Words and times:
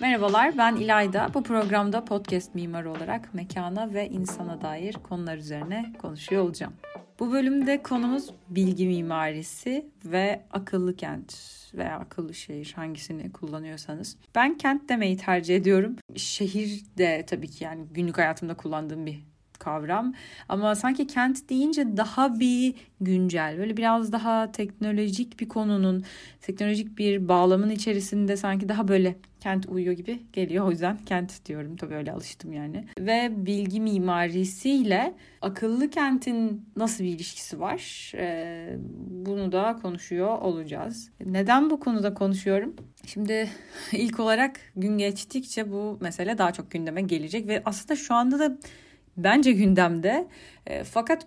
Merhabalar 0.00 0.58
ben 0.58 0.76
İlayda. 0.76 1.30
Bu 1.34 1.42
programda 1.42 2.04
podcast 2.04 2.54
mimarı 2.54 2.90
olarak 2.90 3.34
mekana 3.34 3.94
ve 3.94 4.08
insana 4.08 4.60
dair 4.60 4.92
konular 4.92 5.36
üzerine 5.36 5.92
konuşuyor 5.98 6.42
olacağım. 6.42 6.72
Bu 7.20 7.32
bölümde 7.32 7.82
konumuz 7.82 8.30
bilgi 8.48 8.86
mimarisi 8.86 9.86
ve 10.04 10.42
akıllı 10.50 10.96
kent 10.96 11.34
veya 11.74 11.98
akıllı 11.98 12.34
şehir 12.34 12.72
hangisini 12.76 13.32
kullanıyorsanız. 13.32 14.16
Ben 14.34 14.58
kent 14.58 14.88
demeyi 14.88 15.16
tercih 15.16 15.56
ediyorum. 15.56 15.96
Şehir 16.16 16.82
de 16.98 17.24
tabii 17.26 17.48
ki 17.48 17.64
yani 17.64 17.86
günlük 17.90 18.18
hayatımda 18.18 18.56
kullandığım 18.56 19.06
bir 19.06 19.24
kavram. 19.58 20.14
Ama 20.48 20.74
sanki 20.74 21.06
kent 21.06 21.48
deyince 21.48 21.96
daha 21.96 22.40
bir 22.40 22.74
güncel, 23.00 23.58
böyle 23.58 23.76
biraz 23.76 24.12
daha 24.12 24.52
teknolojik 24.52 25.40
bir 25.40 25.48
konunun, 25.48 26.04
teknolojik 26.40 26.98
bir 26.98 27.28
bağlamın 27.28 27.70
içerisinde 27.70 28.36
sanki 28.36 28.68
daha 28.68 28.88
böyle 28.88 29.16
kent 29.40 29.66
uyuyor 29.66 29.92
gibi 29.92 30.22
geliyor. 30.32 30.66
O 30.66 30.70
yüzden 30.70 30.96
kent 31.06 31.46
diyorum. 31.46 31.76
Tabii 31.76 31.94
öyle 31.94 32.12
alıştım 32.12 32.52
yani. 32.52 32.84
Ve 32.98 33.30
bilgi 33.36 33.80
mimarisiyle 33.80 35.14
akıllı 35.42 35.90
kentin 35.90 36.66
nasıl 36.76 37.04
bir 37.04 37.08
ilişkisi 37.08 37.60
var? 37.60 38.12
Ee, 38.14 38.76
bunu 39.10 39.52
da 39.52 39.78
konuşuyor 39.82 40.38
olacağız. 40.38 41.10
Neden 41.24 41.70
bu 41.70 41.80
konuda 41.80 42.14
konuşuyorum? 42.14 42.76
Şimdi 43.06 43.48
ilk 43.92 44.20
olarak 44.20 44.60
gün 44.76 44.98
geçtikçe 44.98 45.72
bu 45.72 45.98
mesele 46.00 46.38
daha 46.38 46.52
çok 46.52 46.70
gündeme 46.70 47.02
gelecek 47.02 47.48
ve 47.48 47.62
aslında 47.64 47.96
şu 47.96 48.14
anda 48.14 48.38
da 48.38 48.58
bence 49.18 49.52
gündemde. 49.52 50.26
E, 50.68 50.84
fakat 50.84 51.26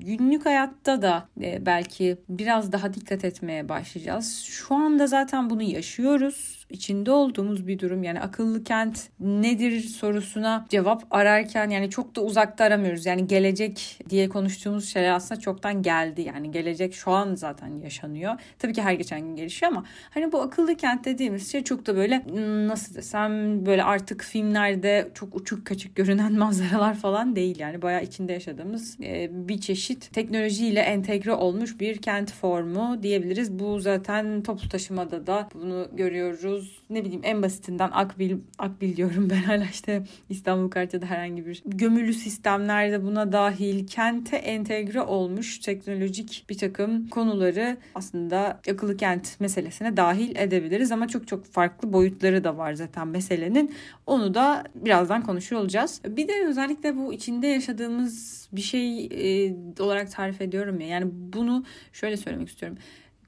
günlük 0.00 0.46
hayatta 0.46 1.02
da 1.02 1.28
e, 1.42 1.66
belki 1.66 2.16
biraz 2.28 2.72
daha 2.72 2.94
dikkat 2.94 3.24
etmeye 3.24 3.68
başlayacağız. 3.68 4.42
Şu 4.42 4.74
anda 4.74 5.06
zaten 5.06 5.50
bunu 5.50 5.62
yaşıyoruz. 5.62 6.66
İçinde 6.70 7.10
olduğumuz 7.10 7.66
bir 7.66 7.78
durum. 7.78 8.02
Yani 8.02 8.20
akıllı 8.20 8.64
kent 8.64 9.08
nedir 9.20 9.80
sorusuna 9.80 10.66
cevap 10.68 11.06
ararken 11.10 11.70
yani 11.70 11.90
çok 11.90 12.16
da 12.16 12.20
uzakta 12.20 12.64
aramıyoruz. 12.64 13.06
Yani 13.06 13.26
gelecek 13.26 14.00
diye 14.10 14.28
konuştuğumuz 14.28 14.88
şey 14.88 15.10
aslında 15.10 15.40
çoktan 15.40 15.82
geldi. 15.82 16.22
Yani 16.22 16.50
gelecek 16.50 16.94
şu 16.94 17.10
an 17.10 17.34
zaten 17.34 17.80
yaşanıyor. 17.80 18.40
Tabii 18.58 18.72
ki 18.72 18.82
her 18.82 18.92
geçen 18.92 19.20
gün 19.20 19.36
gelişiyor 19.36 19.72
ama 19.72 19.84
hani 20.10 20.32
bu 20.32 20.40
akıllı 20.40 20.76
kent 20.76 21.04
dediğimiz 21.04 21.52
şey 21.52 21.64
çok 21.64 21.86
da 21.86 21.96
böyle 21.96 22.24
nasıl 22.68 22.94
desem 22.94 23.66
böyle 23.66 23.84
artık 23.84 24.22
filmlerde 24.22 25.10
çok 25.14 25.34
uçuk 25.36 25.66
kaçık 25.66 25.96
görünen 25.96 26.32
manzaralar 26.38 26.94
falan 26.94 27.36
değil. 27.36 27.58
Yani 27.58 27.82
bayağı 27.82 28.02
içinde 28.02 28.32
yaşadığımız 28.32 28.79
e, 29.02 29.28
bir 29.48 29.60
çeşit 29.60 30.12
teknolojiyle 30.12 30.80
entegre 30.80 31.32
olmuş 31.32 31.80
bir 31.80 31.96
kent 31.96 32.32
formu 32.32 33.02
diyebiliriz. 33.02 33.58
Bu 33.58 33.80
zaten 33.80 34.42
toplu 34.42 34.68
taşımada 34.68 35.26
da 35.26 35.48
bunu 35.54 35.88
görüyoruz. 35.92 36.82
Ne 36.90 37.04
bileyim 37.04 37.20
en 37.24 37.42
basitinden 37.42 37.90
Akbil, 37.92 38.36
Akbil 38.58 38.96
diyorum 38.96 39.30
ben 39.30 39.42
hala 39.42 39.64
işte 39.64 40.04
İstanbul 40.28 40.70
Karta'da 40.70 41.06
herhangi 41.06 41.46
bir 41.46 41.62
gömülü 41.66 42.14
sistemlerde 42.14 43.04
buna 43.04 43.32
dahil 43.32 43.86
kente 43.86 44.36
entegre 44.36 45.02
olmuş 45.02 45.58
teknolojik 45.58 46.44
bir 46.48 46.58
takım 46.58 47.08
konuları 47.08 47.76
aslında 47.94 48.60
akıllı 48.70 48.96
kent 48.96 49.40
meselesine 49.40 49.96
dahil 49.96 50.36
edebiliriz 50.36 50.92
ama 50.92 51.08
çok 51.08 51.28
çok 51.28 51.44
farklı 51.44 51.92
boyutları 51.92 52.44
da 52.44 52.56
var 52.56 52.72
zaten 52.72 53.08
meselenin. 53.08 53.74
Onu 54.06 54.34
da 54.34 54.64
birazdan 54.74 55.22
konuşuyor 55.22 55.62
olacağız. 55.62 56.00
Bir 56.08 56.28
de 56.28 56.46
özellikle 56.46 56.96
bu 56.96 57.12
içinde 57.12 57.46
yaşadığımız 57.46 58.48
bir 58.52 58.60
şey 58.70 59.04
e, 59.04 59.54
olarak 59.80 60.12
tarif 60.12 60.40
ediyorum 60.40 60.80
ya. 60.80 60.86
Yani 60.86 61.06
bunu 61.12 61.64
şöyle 61.92 62.16
söylemek 62.16 62.48
istiyorum 62.48 62.78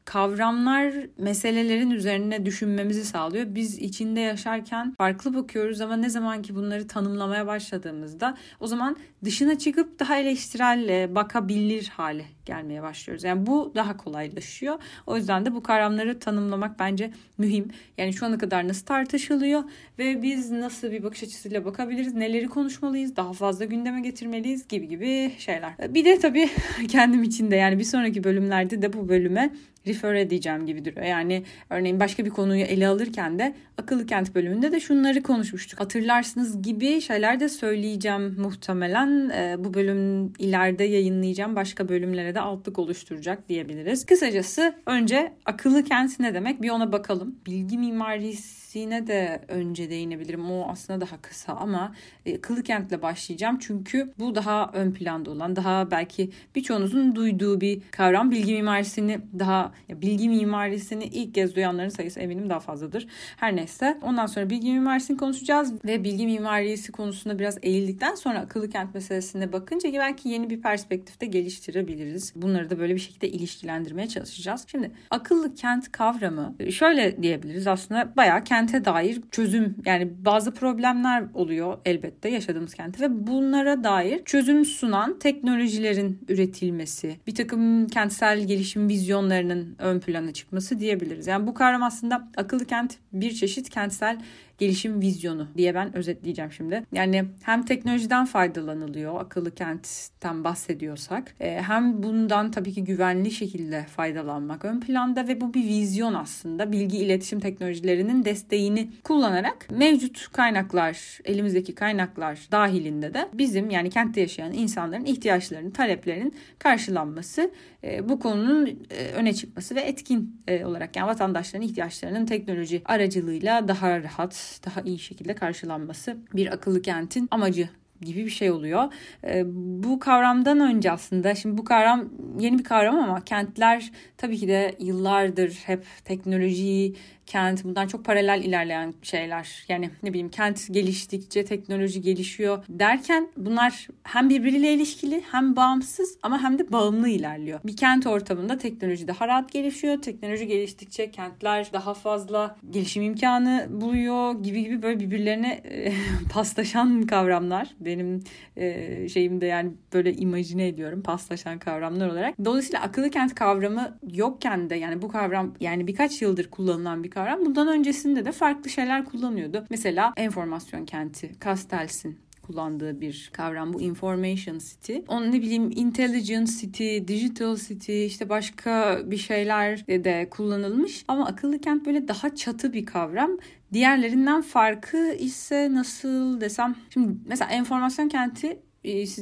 kavramlar 0.04 0.94
meselelerin 1.18 1.90
üzerine 1.90 2.46
düşünmemizi 2.46 3.04
sağlıyor. 3.04 3.46
Biz 3.48 3.78
içinde 3.78 4.20
yaşarken 4.20 4.94
farklı 4.98 5.34
bakıyoruz 5.34 5.80
ama 5.80 5.96
ne 5.96 6.10
zaman 6.10 6.42
ki 6.42 6.54
bunları 6.54 6.88
tanımlamaya 6.88 7.46
başladığımızda 7.46 8.36
o 8.60 8.66
zaman 8.66 8.96
dışına 9.24 9.58
çıkıp 9.58 10.00
daha 10.00 10.16
eleştirel 10.16 11.14
bakabilir 11.14 11.88
hale 11.88 12.24
gelmeye 12.46 12.82
başlıyoruz. 12.82 13.24
Yani 13.24 13.46
bu 13.46 13.72
daha 13.74 13.96
kolaylaşıyor. 13.96 14.78
O 15.06 15.16
yüzden 15.16 15.46
de 15.46 15.54
bu 15.54 15.62
kavramları 15.62 16.18
tanımlamak 16.18 16.78
bence 16.78 17.10
mühim. 17.38 17.68
Yani 17.98 18.12
şu 18.12 18.26
ana 18.26 18.38
kadar 18.38 18.68
nasıl 18.68 18.86
tartışılıyor 18.86 19.62
ve 19.98 20.22
biz 20.22 20.50
nasıl 20.50 20.90
bir 20.90 21.02
bakış 21.02 21.22
açısıyla 21.22 21.64
bakabiliriz, 21.64 22.14
neleri 22.14 22.48
konuşmalıyız, 22.48 23.16
daha 23.16 23.32
fazla 23.32 23.64
gündeme 23.64 24.00
getirmeliyiz 24.00 24.68
gibi 24.68 24.88
gibi 24.88 25.32
şeyler. 25.38 25.72
Bir 25.88 26.04
de 26.04 26.18
tabii 26.18 26.48
kendim 26.88 27.22
için 27.22 27.50
de 27.50 27.56
yani 27.56 27.78
bir 27.78 27.84
sonraki 27.84 28.24
bölümlerde 28.24 28.82
de 28.82 28.92
bu 28.92 29.08
bölüme 29.08 29.50
refer 29.86 30.14
edeceğim 30.14 30.66
gibi 30.66 30.84
duruyor. 30.84 31.06
Yani 31.06 31.42
örneğin 31.70 32.00
başka 32.00 32.24
bir 32.24 32.30
konuyu 32.30 32.62
ele 32.62 32.88
alırken 32.88 33.38
de 33.38 33.54
akıllı 33.78 34.06
kent 34.06 34.34
bölümünde 34.34 34.72
de 34.72 34.80
şunları 34.80 35.22
konuşmuştuk. 35.22 35.80
Hatırlarsınız 35.80 36.62
gibi 36.62 37.00
şeyler 37.00 37.40
de 37.40 37.48
söyleyeceğim 37.48 38.36
muhtemelen. 38.38 39.30
E, 39.30 39.56
bu 39.64 39.74
bölüm 39.74 40.32
ileride 40.38 40.84
yayınlayacağım 40.84 41.56
başka 41.56 41.88
bölümlere 41.88 42.31
de 42.34 42.40
altlık 42.40 42.78
oluşturacak 42.78 43.48
diyebiliriz. 43.48 44.06
Kısacası 44.06 44.74
önce 44.86 45.32
akıllı 45.44 45.84
kent 45.84 46.20
ne 46.20 46.34
demek 46.34 46.62
bir 46.62 46.70
ona 46.70 46.92
bakalım. 46.92 47.36
Bilgi 47.46 47.78
mimarisi 47.78 48.61
Yine 48.74 49.06
de 49.06 49.40
önce 49.48 49.90
değinebilirim. 49.90 50.50
O 50.50 50.68
aslında 50.68 51.00
daha 51.00 51.22
kısa 51.22 51.52
ama 51.52 51.94
e, 52.26 52.36
akıllı 52.38 52.62
kentle 52.62 53.02
başlayacağım. 53.02 53.58
Çünkü 53.58 54.12
bu 54.18 54.34
daha 54.34 54.70
ön 54.72 54.92
planda 54.92 55.30
olan, 55.30 55.56
daha 55.56 55.90
belki 55.90 56.30
birçoğunuzun 56.54 57.14
duyduğu 57.14 57.60
bir 57.60 57.82
kavram. 57.90 58.30
Bilgi 58.30 58.52
mimarisini 58.52 59.20
daha, 59.38 59.72
bilgi 59.90 60.28
mimarisini 60.28 61.04
ilk 61.04 61.34
kez 61.34 61.56
duyanların 61.56 61.88
sayısı 61.88 62.20
eminim 62.20 62.50
daha 62.50 62.60
fazladır. 62.60 63.06
Her 63.36 63.56
neyse. 63.56 63.98
Ondan 64.02 64.26
sonra 64.26 64.50
bilgi 64.50 64.72
mimarisini 64.72 65.16
konuşacağız 65.16 65.84
ve 65.84 66.04
bilgi 66.04 66.26
mimarisi 66.26 66.92
konusunda 66.92 67.38
biraz 67.38 67.58
eğildikten 67.62 68.14
sonra 68.14 68.38
akıllı 68.38 68.70
kent 68.70 68.94
meselesine 68.94 69.52
bakınca 69.52 69.92
belki 69.92 70.28
yeni 70.28 70.50
bir 70.50 70.62
perspektifte 70.62 71.26
geliştirebiliriz. 71.26 72.32
Bunları 72.36 72.70
da 72.70 72.78
böyle 72.78 72.94
bir 72.94 73.00
şekilde 73.00 73.28
ilişkilendirmeye 73.28 74.08
çalışacağız. 74.08 74.64
Şimdi 74.66 74.90
akıllı 75.10 75.54
kent 75.54 75.92
kavramı 75.92 76.54
şöyle 76.70 77.22
diyebiliriz 77.22 77.66
aslında 77.66 78.16
bayağı 78.16 78.44
kent 78.44 78.61
kente 78.66 78.84
dair 78.84 79.20
çözüm 79.30 79.76
yani 79.86 80.12
bazı 80.24 80.54
problemler 80.54 81.24
oluyor 81.34 81.78
elbette 81.84 82.28
yaşadığımız 82.28 82.74
kente 82.74 83.04
ve 83.04 83.26
bunlara 83.26 83.84
dair 83.84 84.24
çözüm 84.24 84.64
sunan 84.64 85.18
teknolojilerin 85.18 86.24
üretilmesi, 86.28 87.16
bir 87.26 87.34
takım 87.34 87.86
kentsel 87.86 88.46
gelişim 88.46 88.88
vizyonlarının 88.88 89.76
ön 89.78 90.00
plana 90.00 90.32
çıkması 90.32 90.78
diyebiliriz. 90.78 91.26
Yani 91.26 91.46
bu 91.46 91.54
kavram 91.54 91.82
aslında 91.82 92.28
akıllı 92.36 92.64
kent 92.64 92.94
bir 93.12 93.34
çeşit 93.34 93.70
kentsel 93.70 94.18
gelişim 94.62 95.00
vizyonu 95.00 95.48
diye 95.56 95.74
ben 95.74 95.96
özetleyeceğim 95.96 96.52
şimdi. 96.52 96.82
Yani 96.92 97.24
hem 97.42 97.64
teknolojiden 97.64 98.24
faydalanılıyor 98.24 99.20
akıllı 99.20 99.54
kentten 99.54 100.44
bahsediyorsak 100.44 101.34
e, 101.40 101.62
hem 101.62 102.02
bundan 102.02 102.50
tabii 102.50 102.72
ki 102.72 102.84
güvenli 102.84 103.30
şekilde 103.30 103.82
faydalanmak 103.82 104.64
ön 104.64 104.80
planda 104.80 105.28
ve 105.28 105.40
bu 105.40 105.54
bir 105.54 105.64
vizyon 105.64 106.14
aslında 106.14 106.72
bilgi 106.72 106.98
iletişim 106.98 107.40
teknolojilerinin 107.40 108.24
desteğini 108.24 108.90
kullanarak 109.04 109.66
mevcut 109.70 110.28
kaynaklar 110.32 111.20
elimizdeki 111.24 111.74
kaynaklar 111.74 112.38
dahilinde 112.52 113.14
de 113.14 113.28
bizim 113.32 113.70
yani 113.70 113.90
kentte 113.90 114.20
yaşayan 114.20 114.52
insanların 114.52 115.04
ihtiyaçlarını 115.04 115.72
taleplerinin 115.72 116.34
karşılanması 116.58 117.50
e, 117.84 118.08
bu 118.08 118.20
konunun 118.20 118.66
e, 118.66 119.06
öne 119.14 119.34
çıkması 119.34 119.74
ve 119.74 119.80
etkin 119.80 120.42
olarak 120.64 120.96
yani 120.96 121.06
vatandaşların 121.06 121.68
ihtiyaçlarının 121.68 122.26
teknoloji 122.26 122.82
aracılığıyla 122.84 123.68
daha 123.68 124.02
rahat 124.02 124.51
daha 124.66 124.80
iyi 124.80 124.98
şekilde 124.98 125.34
karşılanması 125.34 126.16
bir 126.34 126.52
akıllı 126.52 126.82
kentin 126.82 127.28
amacı 127.30 127.68
gibi 128.00 128.24
bir 128.24 128.30
şey 128.30 128.50
oluyor. 128.50 128.92
E, 129.24 129.42
bu 129.82 129.98
kavramdan 129.98 130.60
önce 130.60 130.90
aslında 130.90 131.34
şimdi 131.34 131.58
bu 131.58 131.64
kavram 131.64 132.08
yeni 132.38 132.58
bir 132.58 132.64
kavram 132.64 132.98
ama 132.98 133.24
kentler 133.24 133.90
tabii 134.16 134.38
ki 134.38 134.48
de 134.48 134.74
yıllardır 134.78 135.50
hep 135.66 135.84
teknolojiyi 136.04 136.96
kent 137.26 137.64
bundan 137.64 137.86
çok 137.86 138.04
paralel 138.04 138.42
ilerleyen 138.44 138.94
şeyler. 139.02 139.64
Yani 139.68 139.90
ne 140.02 140.10
bileyim 140.10 140.28
kent 140.28 140.68
geliştikçe 140.70 141.44
teknoloji 141.44 142.02
gelişiyor 142.02 142.64
derken 142.68 143.28
bunlar 143.36 143.88
hem 144.02 144.30
birbiriyle 144.30 144.74
ilişkili 144.74 145.22
hem 145.30 145.56
bağımsız 145.56 146.18
ama 146.22 146.42
hem 146.42 146.58
de 146.58 146.72
bağımlı 146.72 147.08
ilerliyor. 147.08 147.60
Bir 147.64 147.76
kent 147.76 148.06
ortamında 148.06 148.58
teknoloji 148.58 149.08
daha 149.08 149.28
rahat 149.28 149.52
gelişiyor. 149.52 150.02
Teknoloji 150.02 150.46
geliştikçe 150.46 151.10
kentler 151.10 151.72
daha 151.72 151.94
fazla 151.94 152.56
gelişim 152.70 153.02
imkanı 153.02 153.66
buluyor 153.70 154.42
gibi 154.42 154.62
gibi 154.62 154.82
böyle 154.82 155.00
birbirlerine 155.00 155.52
e, 155.52 155.92
paslaşan 156.32 157.02
kavramlar. 157.02 157.68
Benim 157.80 158.24
e, 158.56 159.08
şeyimde 159.08 159.46
yani 159.46 159.70
böyle 159.92 160.14
imajine 160.14 160.68
ediyorum 160.68 161.02
paslaşan 161.02 161.58
kavramlar 161.58 162.08
olarak. 162.08 162.34
Dolayısıyla 162.44 162.82
akıllı 162.82 163.10
kent 163.10 163.34
kavramı 163.34 163.98
yokken 164.12 164.70
de 164.70 164.74
yani 164.74 165.02
bu 165.02 165.08
kavram 165.08 165.54
yani 165.60 165.86
birkaç 165.86 166.22
yıldır 166.22 166.50
kullanılan 166.50 167.04
bir 167.04 167.10
kavram. 167.14 167.44
Bundan 167.46 167.68
öncesinde 167.68 168.24
de 168.24 168.32
farklı 168.32 168.70
şeyler 168.70 169.04
kullanıyordu. 169.04 169.64
Mesela 169.70 170.12
enformasyon 170.16 170.84
kenti, 170.84 171.38
Kastelsin, 171.38 172.18
kullandığı 172.42 173.00
bir 173.00 173.30
kavram 173.32 173.72
bu 173.72 173.80
information 173.80 174.58
city. 174.58 174.96
Onun 175.08 175.32
ne 175.32 175.42
bileyim 175.42 175.70
intelligent 175.76 176.60
city, 176.60 176.96
digital 177.08 177.56
city 177.56 178.06
işte 178.06 178.28
başka 178.28 179.00
bir 179.04 179.16
şeyler 179.16 179.86
de 179.86 180.28
kullanılmış 180.30 181.04
ama 181.08 181.26
akıllı 181.26 181.60
kent 181.60 181.86
böyle 181.86 182.08
daha 182.08 182.34
çatı 182.34 182.72
bir 182.72 182.86
kavram. 182.86 183.30
Diğerlerinden 183.72 184.42
farkı 184.42 185.12
ise 185.12 185.68
nasıl 185.72 186.40
desem 186.40 186.74
şimdi 186.90 187.14
mesela 187.26 187.50
enformasyon 187.50 188.08
kenti 188.08 188.58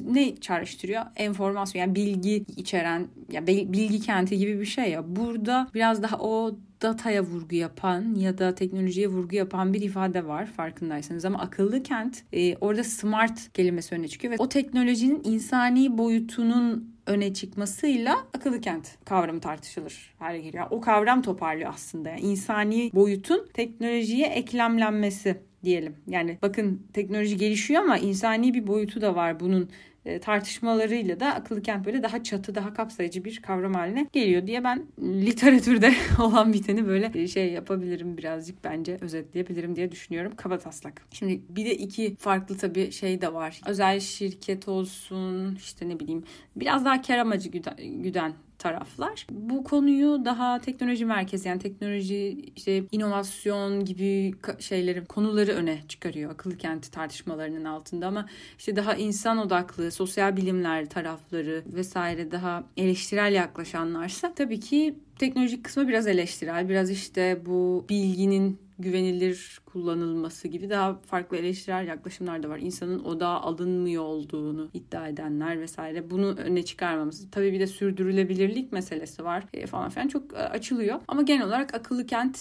ne 0.05 0.37
çağrıştırıyor? 0.37 1.03
Enformasyon 1.17 1.81
yani 1.81 1.95
bilgi 1.95 2.45
içeren 2.57 3.09
ya 3.33 3.47
bilgi 3.47 4.01
kenti 4.01 4.39
gibi 4.39 4.61
bir 4.61 4.67
şey 4.67 4.91
ya. 4.91 5.17
Burada 5.17 5.71
biraz 5.75 6.03
daha 6.03 6.19
o 6.19 6.59
dataya 6.83 7.23
vurgu 7.23 7.55
yapan 7.55 8.15
ya 8.15 8.39
da 8.39 8.55
teknolojiye 8.55 9.09
vurgu 9.09 9.37
yapan 9.37 9.75
bir 9.75 9.83
ifade 9.83 10.27
var 10.27 10.47
farkındaysanız 10.47 11.25
ama 11.25 11.39
akıllı 11.39 11.83
kent 11.83 12.23
e, 12.33 12.57
orada 12.57 12.85
smart 12.85 13.53
kelimesi 13.53 13.95
öne 13.95 14.09
çıkıyor 14.09 14.33
ve 14.33 14.37
o 14.39 14.49
teknolojinin 14.49 15.21
insani 15.25 15.99
boyutunun 15.99 16.95
öne 17.07 17.35
çıkmasıyla 17.35 18.19
akıllı 18.35 18.61
kent 18.61 18.89
kavramı 19.05 19.41
tartışılır 19.41 20.15
hale 20.19 20.41
geliyor. 20.41 20.67
O 20.71 20.81
kavram 20.81 21.23
toparlıyor 21.23 21.71
aslında. 21.75 22.09
Yani 22.09 22.21
insani 22.21 22.91
boyutun 22.95 23.49
teknolojiye 23.55 24.27
eklemlenmesi 24.27 25.41
diyelim. 25.65 25.97
Yani 26.07 26.39
bakın 26.43 26.87
teknoloji 26.93 27.37
gelişiyor 27.37 27.83
ama 27.83 27.99
insani 27.99 28.55
bir 28.55 28.67
boyutu 28.67 29.01
da 29.01 29.15
var 29.15 29.41
bunun 29.41 29.71
e, 30.05 30.21
tartışmalarıyla 30.21 31.21
da 31.21 31.35
akıllı 31.35 31.63
kent 31.63 31.87
böyle 31.87 32.03
daha 32.03 32.23
çatı, 32.23 32.55
daha 32.55 32.75
kapsayıcı 32.75 33.25
bir 33.25 33.43
kavram 33.43 33.75
haline 33.75 34.07
geliyor 34.13 34.47
diye 34.47 34.65
ben 34.65 34.87
literatürde 35.01 35.93
olan 36.19 36.53
biteni 36.53 36.87
böyle 36.87 37.29
şey 37.29 37.53
yapabilirim 37.53 38.19
birazcık 38.19 38.65
bence 38.65 38.99
özetleyebilirim 39.01 39.77
diye 39.77 39.93
düşünüyorum. 39.93 40.33
Kaba 40.37 40.59
taslak. 40.59 41.03
Şimdi 41.13 41.41
bir 41.49 41.65
de 41.65 41.75
iki 41.75 42.17
farklı 42.17 42.57
tabii 42.57 42.93
şey 42.93 43.21
de 43.21 43.35
var. 43.35 43.61
Özel 43.67 44.01
şirket 44.01 44.69
olsun 44.69 45.55
işte 45.57 45.89
ne 45.89 46.01
bileyim 46.01 46.25
biraz 46.57 46.85
daha 46.85 47.03
kar 47.03 47.19
amacı 47.19 47.49
güden 47.79 48.33
taraflar. 48.61 49.27
Bu 49.31 49.65
konuyu 49.65 50.25
daha 50.25 50.59
teknoloji 50.59 51.05
merkezi 51.05 51.49
yani 51.49 51.61
teknoloji 51.61 52.53
işte 52.57 52.83
inovasyon 52.93 53.85
gibi 53.85 54.35
şeylerin 54.59 55.05
konuları 55.05 55.53
öne 55.53 55.79
çıkarıyor 55.89 56.31
akıllı 56.31 56.57
kenti 56.57 56.91
tartışmalarının 56.91 57.65
altında 57.65 58.07
ama 58.07 58.27
işte 58.59 58.77
daha 58.77 58.95
insan 58.95 59.39
odaklı 59.39 59.91
sosyal 59.91 60.37
bilimler 60.37 60.87
tarafları 60.91 61.63
vesaire 61.67 62.33
daha 62.33 62.65
eleştirel 62.77 63.33
yaklaşanlarsa 63.33 64.35
tabii 64.35 64.61
ki 64.61 64.95
teknolojik 65.19 65.65
kısmı 65.65 65.89
biraz 65.89 66.07
eleştirel 66.07 66.69
biraz 66.69 66.91
işte 66.91 67.43
bu 67.47 67.85
bilginin 67.89 68.70
güvenilir 68.83 69.61
kullanılması 69.67 70.49
gibi 70.49 70.71
daha 70.71 71.01
farklı 71.01 71.37
eleştirel 71.37 71.89
yaklaşımlar 71.89 72.43
da 72.43 72.49
var. 72.49 72.59
İnsanın 72.59 73.05
odağa 73.05 73.41
alınmıyor 73.41 74.03
olduğunu 74.03 74.71
iddia 74.75 75.09
edenler 75.09 75.61
vesaire. 75.61 76.11
Bunu 76.11 76.35
öne 76.37 76.65
çıkarmamız. 76.65 77.31
Tabii 77.31 77.53
bir 77.53 77.61
de 77.61 77.67
sürdürülebilirlik 77.67 78.73
meselesi 78.73 79.25
var 79.25 79.45
e, 79.53 79.67
falan 79.67 79.91
filan 79.91 80.09
çok 80.09 80.35
e, 80.35 80.37
açılıyor. 80.37 81.01
Ama 81.09 81.23
genel 81.23 81.47
olarak 81.47 81.75
akıllı 81.75 82.07
kent 82.07 82.37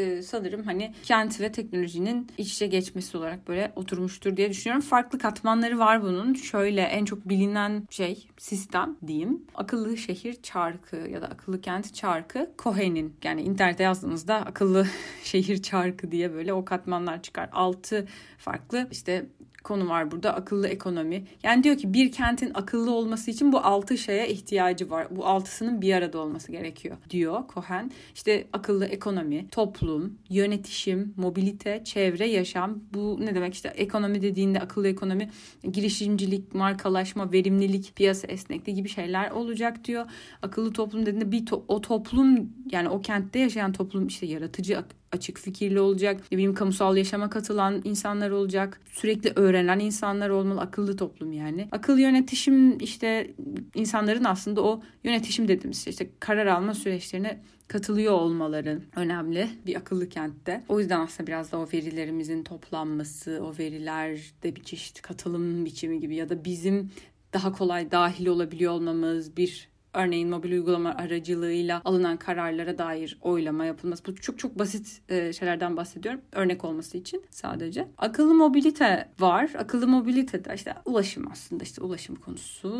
e, 0.00 0.22
sanırım 0.22 0.62
hani 0.62 0.94
kent 1.02 1.40
ve 1.40 1.52
teknolojinin 1.52 2.26
iç 2.38 2.52
içe 2.52 2.66
geçmesi 2.66 3.16
olarak 3.16 3.48
böyle 3.48 3.72
oturmuştur 3.76 4.36
diye 4.36 4.50
düşünüyorum. 4.50 4.86
Farklı 4.86 5.18
katmanları 5.18 5.78
var 5.78 6.02
bunun. 6.02 6.34
Şöyle 6.34 6.80
en 6.80 7.04
çok 7.04 7.28
bilinen 7.28 7.86
şey 7.90 8.28
sistem 8.38 8.96
diyeyim. 9.06 9.44
Akıllı 9.54 9.96
şehir 9.96 10.42
çarkı 10.42 10.96
ya 10.96 11.22
da 11.22 11.26
akıllı 11.26 11.60
kent 11.60 11.94
çarkı 11.94 12.50
Cohen'in 12.58 13.16
yani 13.24 13.42
internete 13.42 13.82
yazdığınızda 13.82 14.34
akıllı 14.34 14.86
şehir 15.24 15.62
çarkı 15.62 16.10
diye 16.10 16.32
böyle 16.34 16.52
o 16.52 16.64
katmanlar 16.64 17.22
çıkar. 17.22 17.48
Altı 17.52 18.08
farklı 18.38 18.88
işte 18.90 19.26
konu 19.64 19.88
var 19.88 20.10
burada 20.10 20.34
akıllı 20.34 20.68
ekonomi. 20.68 21.24
Yani 21.42 21.64
diyor 21.64 21.76
ki 21.76 21.94
bir 21.94 22.12
kentin 22.12 22.50
akıllı 22.54 22.90
olması 22.90 23.30
için 23.30 23.52
bu 23.52 23.58
altı 23.58 23.98
şeye 23.98 24.28
ihtiyacı 24.28 24.90
var. 24.90 25.06
Bu 25.10 25.26
altısının 25.26 25.82
bir 25.82 25.94
arada 25.94 26.18
olması 26.18 26.52
gerekiyor 26.52 26.96
diyor 27.10 27.42
Cohen. 27.54 27.90
İşte 28.14 28.46
akıllı 28.52 28.86
ekonomi, 28.86 29.48
toplum, 29.48 30.18
yönetişim, 30.30 31.14
mobilite, 31.16 31.84
çevre, 31.84 32.26
yaşam. 32.26 32.78
Bu 32.94 33.18
ne 33.20 33.34
demek 33.34 33.54
işte 33.54 33.68
ekonomi 33.68 34.22
dediğinde 34.22 34.60
akıllı 34.60 34.88
ekonomi 34.88 35.30
girişimcilik, 35.72 36.54
markalaşma, 36.54 37.32
verimlilik, 37.32 37.96
piyasa 37.96 38.26
esnekliği 38.26 38.76
gibi 38.76 38.88
şeyler 38.88 39.30
olacak 39.30 39.84
diyor. 39.84 40.06
Akıllı 40.42 40.72
toplum 40.72 41.06
dediğinde 41.06 41.32
bir 41.32 41.46
to- 41.46 41.62
o 41.68 41.80
toplum 41.80 42.52
yani 42.72 42.88
o 42.88 43.00
kentte 43.00 43.38
yaşayan 43.38 43.72
toplum 43.72 44.06
işte 44.06 44.26
yaratıcı 44.26 44.78
açık 45.12 45.38
fikirli 45.38 45.80
olacak. 45.80 46.20
Ne 46.32 46.38
bileyim 46.38 46.54
kamusal 46.54 46.96
yaşama 46.96 47.30
katılan 47.30 47.80
insanlar 47.84 48.30
olacak. 48.30 48.80
Sürekli 48.92 49.32
öğrenen 49.36 49.78
insanlar 49.78 50.28
olmalı. 50.28 50.60
Akıllı 50.60 50.96
toplum 50.96 51.32
yani. 51.32 51.68
Akıllı 51.72 52.00
yönetişim 52.00 52.78
işte 52.78 53.34
insanların 53.74 54.24
aslında 54.24 54.62
o 54.62 54.82
yönetişim 55.04 55.48
dediğimiz 55.48 55.84
şey 55.84 55.90
işte 55.90 56.10
karar 56.20 56.46
alma 56.46 56.74
süreçlerine 56.74 57.40
katılıyor 57.68 58.12
olmaları 58.12 58.80
önemli 58.96 59.48
bir 59.66 59.76
akıllı 59.76 60.08
kentte. 60.08 60.64
O 60.68 60.80
yüzden 60.80 61.00
aslında 61.00 61.26
biraz 61.26 61.52
da 61.52 61.58
o 61.58 61.68
verilerimizin 61.72 62.42
toplanması, 62.42 63.40
o 63.44 63.58
verilerde 63.58 64.56
bir 64.56 64.62
çeşit 64.62 65.02
katılım 65.02 65.64
biçimi 65.64 66.00
gibi 66.00 66.14
ya 66.14 66.28
da 66.28 66.44
bizim 66.44 66.90
daha 67.32 67.52
kolay 67.52 67.90
dahil 67.90 68.26
olabiliyor 68.26 68.72
olmamız, 68.72 69.36
bir 69.36 69.69
örneğin 69.94 70.28
mobil 70.28 70.52
uygulama 70.52 70.94
aracılığıyla 70.94 71.82
alınan 71.84 72.16
kararlara 72.16 72.78
dair 72.78 73.18
oylama 73.20 73.64
yapılması. 73.64 74.04
Bu 74.06 74.14
çok 74.14 74.38
çok 74.38 74.58
basit 74.58 75.02
e, 75.08 75.32
şeylerden 75.32 75.76
bahsediyorum. 75.76 76.20
Örnek 76.32 76.64
olması 76.64 76.98
için 76.98 77.22
sadece. 77.30 77.88
Akıllı 77.98 78.34
mobilite 78.34 79.08
var. 79.18 79.50
Akıllı 79.58 79.86
mobilite 79.88 80.44
de 80.44 80.54
işte 80.54 80.74
ulaşım 80.84 81.30
aslında 81.30 81.64
işte 81.64 81.82
ulaşım 81.82 82.16
konusu 82.16 82.70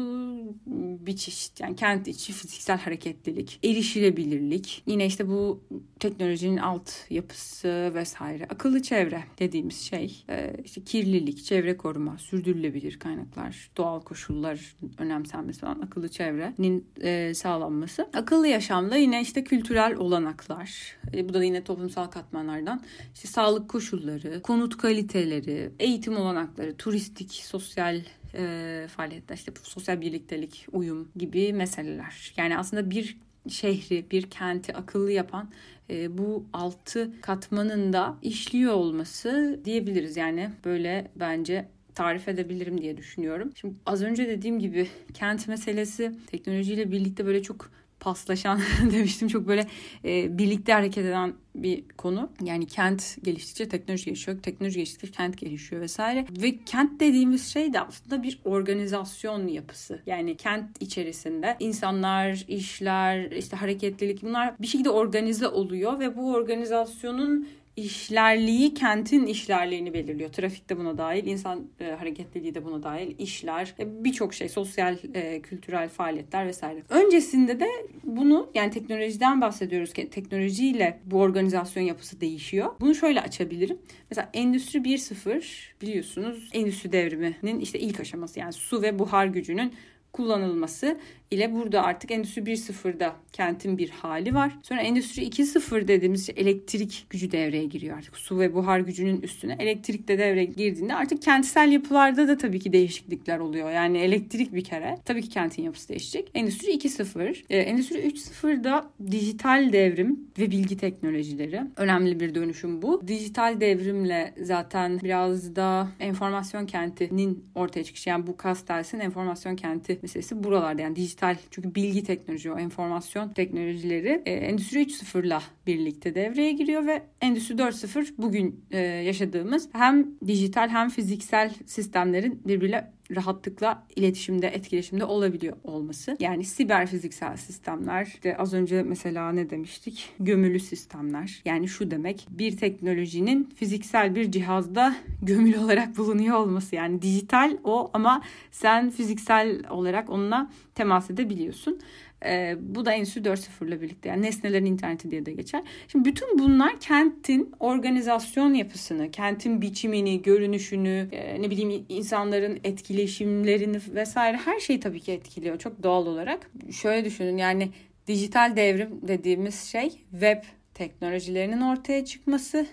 bir 1.07 1.17
çeşit 1.17 1.61
yani 1.61 1.77
kent 1.77 2.09
içi 2.09 2.33
fiziksel 2.33 2.79
hareketlilik, 2.79 3.59
erişilebilirlik. 3.65 4.83
Yine 4.87 5.07
işte 5.07 5.29
bu 5.29 5.65
teknolojinin 6.01 6.57
alt 6.57 6.91
yapısı 7.11 7.93
vesaire. 7.95 8.45
Akıllı 8.45 8.83
çevre 8.83 9.25
dediğimiz 9.39 9.81
şey 9.81 10.25
e, 10.29 10.57
işte 10.65 10.85
kirlilik, 10.85 11.45
çevre 11.45 11.77
koruma, 11.77 12.19
sürdürülebilir 12.19 12.99
kaynaklar, 12.99 13.71
doğal 13.77 14.01
koşullar 14.01 14.77
önemsenmesi 14.99 15.61
falan 15.61 15.81
akıllı 15.81 16.09
çevrenin 16.09 16.87
e, 17.01 17.35
sağlanması. 17.35 18.09
Akıllı 18.15 18.49
yaşamda 18.49 18.97
yine 18.97 19.21
işte 19.23 19.45
kültürel 19.45 19.97
olanaklar, 19.97 20.97
e, 21.15 21.29
bu 21.29 21.35
da 21.35 21.45
yine 21.45 21.65
toplumsal 21.65 22.07
katmanlardan, 22.07 22.83
işte 23.15 23.29
sağlık 23.29 23.69
koşulları, 23.69 24.43
konut 24.43 24.79
kaliteleri, 24.79 25.71
eğitim 25.79 26.17
olanakları, 26.17 26.77
turistik, 26.77 27.33
sosyal 27.33 28.01
e, 28.35 28.87
faaliyetler, 28.97 29.37
işte 29.37 29.53
sosyal 29.63 30.01
birliktelik, 30.01 30.67
uyum 30.73 31.09
gibi 31.17 31.53
meseleler. 31.53 32.35
Yani 32.37 32.59
aslında 32.59 32.91
bir 32.91 33.17
şehri, 33.49 34.11
bir 34.11 34.31
kenti 34.31 34.77
akıllı 34.77 35.13
yapan 35.13 35.51
e, 35.91 36.19
bu 36.19 36.47
altı 36.53 37.13
katmanın 37.21 37.93
da 37.93 38.17
işliyor 38.23 38.73
olması 38.73 39.61
diyebiliriz. 39.65 40.17
Yani 40.17 40.51
böyle 40.65 41.11
bence 41.17 41.69
tarif 42.01 42.29
edebilirim 42.29 42.81
diye 42.81 42.97
düşünüyorum. 42.97 43.53
Şimdi 43.55 43.75
az 43.87 44.03
önce 44.03 44.29
dediğim 44.29 44.59
gibi 44.59 44.89
kent 45.15 45.49
meselesi 45.49 46.13
teknolojiyle 46.27 46.91
birlikte 46.91 47.27
böyle 47.27 47.43
çok 47.43 47.71
paslaşan 48.01 48.61
demiştim. 48.93 49.29
Çok 49.29 49.49
böyle 49.49 49.67
e, 50.05 50.39
birlikte 50.39 50.73
hareket 50.73 51.05
eden 51.05 51.35
bir 51.55 51.89
konu. 51.89 52.31
Yani 52.45 52.67
kent 52.67 53.17
geliştikçe 53.23 53.69
teknoloji 53.69 54.05
gelişiyor. 54.05 54.43
Teknoloji 54.43 54.77
geliştikçe 54.77 55.11
kent 55.11 55.39
gelişiyor 55.39 55.83
vesaire. 55.83 56.27
Ve 56.43 56.59
kent 56.65 57.01
dediğimiz 57.01 57.53
şey 57.53 57.73
de 57.73 57.81
aslında 57.81 58.23
bir 58.23 58.41
organizasyon 58.45 59.49
yapısı. 59.49 60.03
Yani 60.07 60.37
kent 60.37 60.83
içerisinde 60.83 61.57
insanlar, 61.61 62.45
işler, 62.49 63.31
işte 63.31 63.57
hareketlilik 63.57 64.23
bunlar 64.23 64.55
bir 64.61 64.67
şekilde 64.67 64.91
organize 64.91 65.49
oluyor 65.49 65.99
ve 65.99 66.17
bu 66.17 66.33
organizasyonun 66.33 67.49
işlerliği 67.77 68.75
kentin 68.75 69.27
işlerliğini 69.27 69.95
belirliyor. 69.95 70.33
Trafikte 70.33 70.79
buna 70.79 70.99
dahil, 70.99 71.27
insan 71.27 71.67
e, 71.81 71.91
hareketliliği 71.91 72.55
de 72.55 72.65
buna 72.65 72.83
dahil, 72.83 73.15
işler, 73.19 73.75
e, 73.79 74.05
birçok 74.05 74.35
şey, 74.35 74.49
sosyal, 74.49 74.97
e, 75.15 75.43
kültürel 75.43 75.89
faaliyetler 75.89 76.47
vesaire. 76.47 76.83
Öncesinde 76.89 77.61
de 77.61 77.69
bunu 78.05 78.51
yani 78.55 78.71
teknolojiden 78.71 79.41
bahsediyoruz 79.41 79.93
ki 79.93 80.11
teknolojiyle 80.11 81.01
bu 81.05 81.21
organizasyon 81.21 81.83
yapısı 81.83 82.21
değişiyor. 82.21 82.73
Bunu 82.81 82.95
şöyle 82.95 83.21
açabilirim. 83.21 83.79
Mesela 84.11 84.31
Endüstri 84.35 84.79
1.0 84.79 85.73
biliyorsunuz 85.83 86.51
endüstri 86.53 86.93
devriminin 86.93 87.61
işte 87.61 87.79
ilk 87.79 88.01
aşaması 88.01 88.41
yani 88.41 88.53
su 88.53 88.83
ve 88.83 88.99
buhar 88.99 89.27
gücünün 89.27 89.75
kullanılması 90.13 90.99
ile 91.31 91.55
burada 91.55 91.83
artık 91.83 92.11
Endüstri 92.11 92.43
1.0'da 92.43 93.17
kentin 93.33 93.79
bir 93.79 93.91
hali 93.91 94.35
var. 94.35 94.59
Sonra 94.63 94.81
Endüstri 94.81 95.23
2.0 95.23 95.89
dediğimiz 95.89 96.27
şey 96.27 96.35
elektrik 96.39 97.07
gücü 97.11 97.33
devreye 97.33 97.65
giriyor 97.65 97.99
artık. 97.99 98.17
Su 98.17 98.39
ve 98.39 98.55
buhar 98.55 98.81
gücünün 98.81 99.21
üstüne 99.21 99.57
elektrik 99.59 100.09
de 100.09 100.19
devreye 100.19 100.45
girdiğinde 100.45 100.95
artık 100.95 101.23
kentsel 101.23 101.73
yapılarda 101.73 102.29
da 102.29 102.39
tabii 102.39 102.61
ki 102.61 102.73
değişiklikler 102.73 103.39
oluyor. 103.39 103.71
Yani 103.71 103.99
elektrik 103.99 104.55
bir 104.55 104.65
kere 104.65 104.99
tabii 105.05 105.23
ki 105.23 105.29
kentin 105.29 105.63
yapısı 105.63 105.89
değişecek. 105.89 106.31
Endüstri 106.35 106.73
2.0. 106.73 107.37
Ee, 107.51 107.59
Endüstri 107.59 107.99
3.0'da 107.99 108.91
dijital 109.11 109.73
devrim 109.73 110.21
ve 110.39 110.51
bilgi 110.51 110.77
teknolojileri. 110.77 111.63
Önemli 111.77 112.21
bir 112.21 112.35
dönüşüm 112.35 112.83
bu. 112.83 113.03
Dijital 113.09 113.61
devrimle 113.61 114.35
zaten 114.43 115.01
biraz 115.05 115.57
da 115.57 115.89
enformasyon 116.01 116.67
kentinin 116.67 117.45
ortaya 117.55 117.85
çıkışı. 117.85 118.11
Yani 118.11 118.27
bu 118.27 118.37
Kastelsin 118.37 119.01
enformasyon 119.01 119.57
kenti 119.57 119.99
meselesi 120.03 120.45
buralarda. 120.45 120.83
Yani 120.83 120.97
dijital 120.97 121.20
çünkü 121.51 121.75
bilgi 121.75 122.03
teknoloji 122.05 122.53
o 122.53 122.59
enformasyon 122.59 123.29
teknolojileri 123.29 124.23
e, 124.27 124.33
Endüstri 124.33 124.83
3.0'la 124.83 125.43
birlikte 125.67 126.15
devreye 126.15 126.53
giriyor 126.53 126.87
ve 126.87 127.03
Endüstri 127.21 127.55
4.0 127.55 128.15
bugün 128.19 128.65
e, 128.71 128.79
yaşadığımız 128.79 129.69
hem 129.73 130.07
dijital 130.27 130.69
hem 130.69 130.89
fiziksel 130.89 131.51
sistemlerin 131.67 132.43
birbiriyle 132.47 132.93
rahatlıkla 133.15 133.87
iletişimde, 133.97 134.47
etkileşimde 134.47 135.05
olabiliyor 135.05 135.57
olması. 135.65 136.17
Yani 136.21 136.45
siber 136.45 136.87
fiziksel 136.87 137.37
sistemler, 137.37 138.07
işte 138.07 138.37
az 138.37 138.55
önce 138.55 138.83
mesela 138.83 139.33
ne 139.33 139.51
demiştik? 139.51 140.13
Gömülü 140.21 140.61
sistemler. 140.61 141.43
Yani 141.45 141.69
şu 141.69 141.91
demek 141.91 142.27
bir 142.31 142.57
teknolojinin 142.57 143.51
fiziksel 143.57 144.15
bir 144.15 144.31
cihazda 144.31 144.97
gömülü 145.23 145.59
olarak 145.59 145.97
bulunuyor 145.97 146.37
olması. 146.37 146.77
Yani 146.77 147.03
dijital 147.03 147.57
o 147.65 147.91
ama 147.93 148.23
sen 148.51 148.91
fiziksel 148.91 149.63
olarak 149.71 150.11
onunla 150.11 150.51
temas 150.75 151.11
edebiliyorsun. 151.11 151.81
E, 152.25 152.57
bu 152.61 152.85
da 152.85 152.93
Endüstri 152.93 153.21
4.0 153.21 153.69
ile 153.69 153.81
birlikte 153.81 154.09
yani 154.09 154.23
nesnelerin 154.23 154.65
interneti 154.65 155.11
diye 155.11 155.27
de 155.27 155.33
geçer. 155.33 155.63
Şimdi 155.89 156.05
bütün 156.05 156.39
bunlar 156.39 156.81
kentin 156.81 157.53
organizasyon 157.61 158.55
yapısını, 158.55 159.11
kentin 159.11 159.63
biçimini, 159.63 160.23
görünüşünü, 160.23 161.09
e, 161.13 161.43
ne 161.43 161.51
bileyim 161.51 161.85
insanların 161.89 162.61
etkileşimlerini 162.65 163.79
vesaire 163.95 164.37
her 164.37 164.61
şeyi 164.61 164.81
tabii 164.81 165.01
ki 165.01 165.13
etkiliyor 165.13 165.59
çok 165.59 165.83
doğal 165.83 166.07
olarak. 166.07 166.51
Şöyle 166.73 167.05
düşünün 167.05 167.37
yani 167.37 167.69
dijital 168.07 168.57
devrim 168.57 169.01
dediğimiz 169.03 169.61
şey 169.65 169.91
web 170.11 170.43
teknolojilerinin 170.75 171.61
ortaya 171.61 172.05
çıkması 172.05 172.67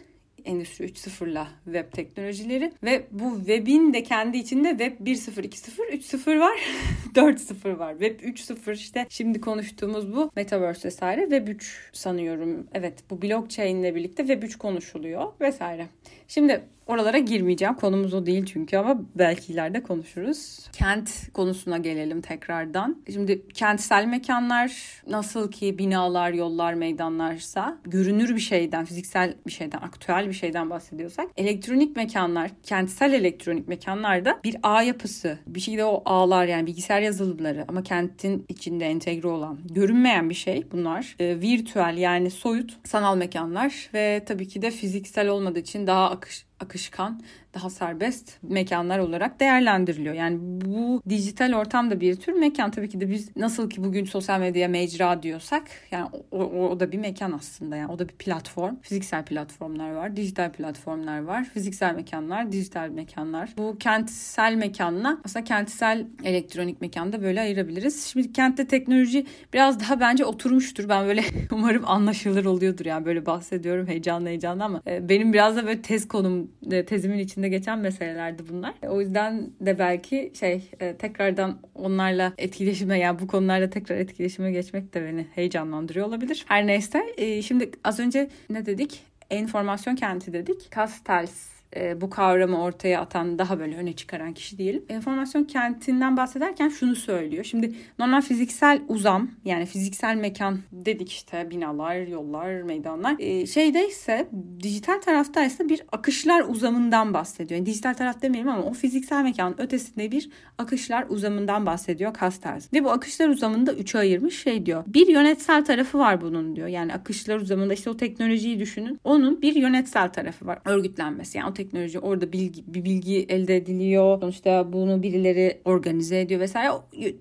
Endüstri 0.48 0.86
3.0'la 0.86 1.48
web 1.66 1.92
teknolojileri 1.92 2.72
ve 2.84 3.08
bu 3.12 3.38
web'in 3.38 3.94
de 3.94 4.04
kendi 4.04 4.38
içinde 4.38 4.70
web 4.70 5.08
1.0, 5.08 5.42
2.0, 5.42 5.92
3.0 5.92 6.39
var, 6.39 6.60
4.0 7.16 7.80
var. 7.80 7.92
Web 7.92 8.20
3.0 8.20 8.74
işte 8.74 9.06
şimdi 9.10 9.42
konuştuğumuz 9.42 10.16
bu 10.16 10.32
Metaverse 10.36 10.88
vesaire 10.88 11.22
web 11.22 11.48
3 11.48 11.89
sanıyorum. 11.94 12.68
Evet 12.74 12.94
bu 13.10 13.22
blockchain 13.22 13.77
ile 13.77 13.96
birlikte 13.96 14.27
web 14.27 14.44
3 14.44 14.58
konuşuluyor 14.58 15.34
vesaire. 15.42 15.88
Şimdi 16.27 16.62
Oralara 16.88 17.17
girmeyeceğim. 17.17 17.75
Konumuz 17.75 18.13
o 18.13 18.25
değil 18.25 18.46
çünkü 18.46 18.77
ama 18.77 19.01
belki 19.15 19.53
ileride 19.53 19.84
konuşuruz. 19.84 20.67
Kent 20.74 21.34
konusuna 21.34 21.77
gelelim 21.77 22.22
tekrardan. 22.22 23.03
Şimdi 23.13 23.48
kentsel 23.53 24.06
mekanlar 24.06 25.01
nasıl 25.08 25.51
ki 25.51 25.77
binalar, 25.77 26.34
yollar, 26.34 26.74
meydanlarsa 26.74 27.77
görünür 27.84 28.36
bir 28.36 28.41
şeyden, 28.41 28.86
fiziksel 28.86 29.34
bir 29.48 29.51
şeyden, 29.51 29.77
aktüel 29.77 30.27
bir 30.27 30.34
şeyden 30.34 30.70
bahsediyorsak 30.70 31.27
elektronik 31.38 31.96
mekanlar, 31.96 32.51
kentsel 32.63 33.13
elektronik 33.13 33.67
mekanlarda 33.67 34.39
bir 34.44 34.56
ağ 34.63 34.84
yapısı, 34.84 35.39
bir 35.48 35.60
şekilde 35.60 35.86
o 35.86 36.01
ağlar 36.06 36.46
yani 36.46 36.67
bilgisayar 36.67 37.01
yazılımları 37.01 37.65
ama 37.67 37.84
kentin 37.84 38.46
içinde 38.50 38.86
entegre 38.86 39.27
olan, 39.27 39.60
görünmeyen 39.70 40.29
bir 40.29 40.36
şey 40.36 40.63
bunlar. 40.72 41.15
E, 41.20 41.41
virtüel 41.41 41.98
yani 41.98 42.32
soyut 42.32 42.77
sanal 42.84 43.17
mekanlar 43.17 43.89
ve 43.94 44.24
tabii 44.25 44.48
ki 44.48 44.62
de 44.62 44.72
fiziksel 44.72 45.27
olmadığı 45.27 45.60
için 45.60 45.88
daha 45.88 46.10
akış 46.10 46.47
akışkan, 46.60 47.22
daha 47.58 47.70
serbest 47.70 48.38
mekanlar 48.44 49.00
olarak 49.00 49.40
değerlendiriliyor. 49.40 50.16
Yani 50.16 50.38
bu 50.42 51.02
dijital 51.10 51.54
ortamda 51.54 52.02
bir 52.02 52.16
tür 52.16 52.34
mekan 52.34 52.72
tabii 52.72 52.90
ki 52.90 53.02
de 53.02 53.10
biz 53.10 53.36
nasıl 53.36 53.70
ki 53.70 53.84
bugün 53.84 54.06
sosyal 54.06 54.40
medya 54.40 54.68
mecra 54.68 55.24
diyorsak 55.24 55.64
yani 55.92 56.10
o, 56.32 56.40
o, 56.40 56.70
o 56.70 56.80
da 56.80 56.92
bir 56.92 56.98
mekan 56.98 57.32
aslında 57.32 57.76
yani 57.76 57.92
o 57.92 58.00
da 58.00 58.10
bir 58.10 58.14
platform. 58.14 58.76
Fiziksel 58.82 59.26
platformlar 59.26 59.92
var, 59.92 60.16
dijital 60.16 60.52
platformlar 60.52 61.24
var, 61.24 61.44
fiziksel 61.44 61.96
mekanlar, 61.96 62.52
dijital 62.52 62.90
mekanlar. 62.90 63.50
Bu 63.58 63.78
kentsel 63.80 64.56
mekanla 64.56 65.18
aslında 65.26 65.44
kentsel 65.44 66.08
elektronik 66.24 66.82
mekanda 66.82 67.22
böyle 67.22 67.42
ayırabiliriz. 67.42 68.06
Şimdi 68.06 68.34
kentte 68.34 68.68
teknoloji 68.68 69.26
biraz 69.54 69.80
daha 69.80 70.00
bence 70.00 70.26
oturmuştur. 70.26 70.90
Ben 70.90 71.08
böyle 71.08 71.24
umarım 71.52 71.84
anlaşılır 71.86 72.46
oluyordur 72.46 72.86
yani 72.86 73.06
böyle 73.06 73.26
bahsediyorum 73.26 73.88
heyecanlı 73.88 74.28
heyecanlı 74.28 74.64
ama 74.64 74.82
e, 74.88 75.10
benim 75.10 75.34
biraz 75.34 75.56
da 75.56 75.66
böyle 75.66 75.82
tez 75.82 76.08
konum 76.08 76.52
e, 76.72 76.86
tezimin 76.86 77.20
içinde 77.20 77.47
geçen 77.48 77.80
meselelerdi 77.80 78.44
bunlar. 78.50 78.74
O 78.88 79.01
yüzden 79.01 79.50
de 79.62 79.80
belki 79.80 80.32
şey 80.39 80.72
e, 80.80 80.96
tekrardan 80.96 81.60
onlarla 81.75 82.34
etkileşime 82.38 83.00
yani 83.00 83.20
bu 83.20 83.27
konularla 83.27 83.70
tekrar 83.70 83.98
etkileşime 83.98 84.51
geçmek 84.51 84.94
de 84.94 85.06
beni 85.06 85.27
heyecanlandırıyor 85.36 86.08
olabilir. 86.08 86.46
Her 86.48 86.68
neyse 86.68 87.04
şimdi 87.46 87.72
az 87.84 88.00
önce 88.00 88.30
ne 88.50 88.66
dedik? 88.66 89.04
Enformasyon 89.30 89.96
kenti 89.96 90.34
dedik. 90.34 90.72
Castells 90.75 91.57
e, 91.79 92.01
bu 92.01 92.10
kavramı 92.10 92.62
ortaya 92.62 93.01
atan 93.01 93.39
daha 93.39 93.60
böyle 93.60 93.77
öne 93.77 93.93
çıkaran 93.93 94.34
kişi 94.34 94.57
diyelim. 94.57 94.86
Enformasyon 94.89 95.43
kentinden 95.43 96.17
bahsederken 96.17 96.69
şunu 96.69 96.96
söylüyor. 96.96 97.43
Şimdi 97.43 97.75
normal 98.00 98.22
fiziksel 98.22 98.81
uzam 98.88 99.31
yani 99.46 99.65
fiziksel 99.65 100.15
mekan 100.15 100.60
dedik 100.72 101.12
işte 101.12 101.50
binalar, 101.50 101.96
yollar, 101.96 102.62
meydanlar. 102.62 103.15
E, 103.19 103.48
şeyde 103.48 103.88
ise 103.88 104.27
dijital 104.63 105.01
tarafta 105.01 105.43
ise 105.43 105.69
bir 105.69 105.84
akışlar 105.91 106.43
uzamından 106.48 107.13
bahsediyor. 107.13 107.57
Yani 107.57 107.65
dijital 107.65 107.93
taraf 107.93 108.22
demeyelim 108.22 108.50
ama 108.50 108.63
o 108.63 108.74
fiziksel 108.74 109.24
mekanın 109.24 109.55
ötesinde 109.57 110.12
bir 110.12 110.29
akışlar 110.57 111.05
uzamından 111.10 111.65
bahsediyor 111.65 112.13
Castells. 112.19 112.74
Ve 112.74 112.84
bu 112.84 112.91
akışlar 112.91 113.29
uzamında 113.29 113.74
üçe 113.74 113.98
ayırmış 113.98 114.41
şey 114.41 114.65
diyor. 114.65 114.84
Bir 114.88 115.07
yönetsel 115.07 115.65
tarafı 115.65 115.98
var 115.98 116.22
bunun 116.22 116.55
diyor. 116.55 116.67
Yani 116.67 116.93
akışlar 116.93 117.36
uzamında 117.36 117.74
işte 117.74 117.89
o 117.89 117.98
teknolojiyi 117.98 118.60
düşünün. 118.60 119.00
Onun 119.03 119.41
bir 119.41 119.55
yönetsel 119.55 120.10
tarafı 120.10 120.46
var. 120.46 120.60
Örgütlenmesi. 120.65 121.38
Yani 121.38 121.50
o 121.50 121.53
teknoloji 121.67 122.00
orada 122.00 122.31
bilgi 122.31 122.63
bir 122.67 122.86
bilgi 122.86 123.25
elde 123.29 123.55
ediliyor. 123.55 124.19
Sonuçta 124.19 124.74
bunu 124.74 125.03
birileri 125.03 125.62
organize 125.65 126.21
ediyor 126.21 126.39
vesaire. 126.39 126.71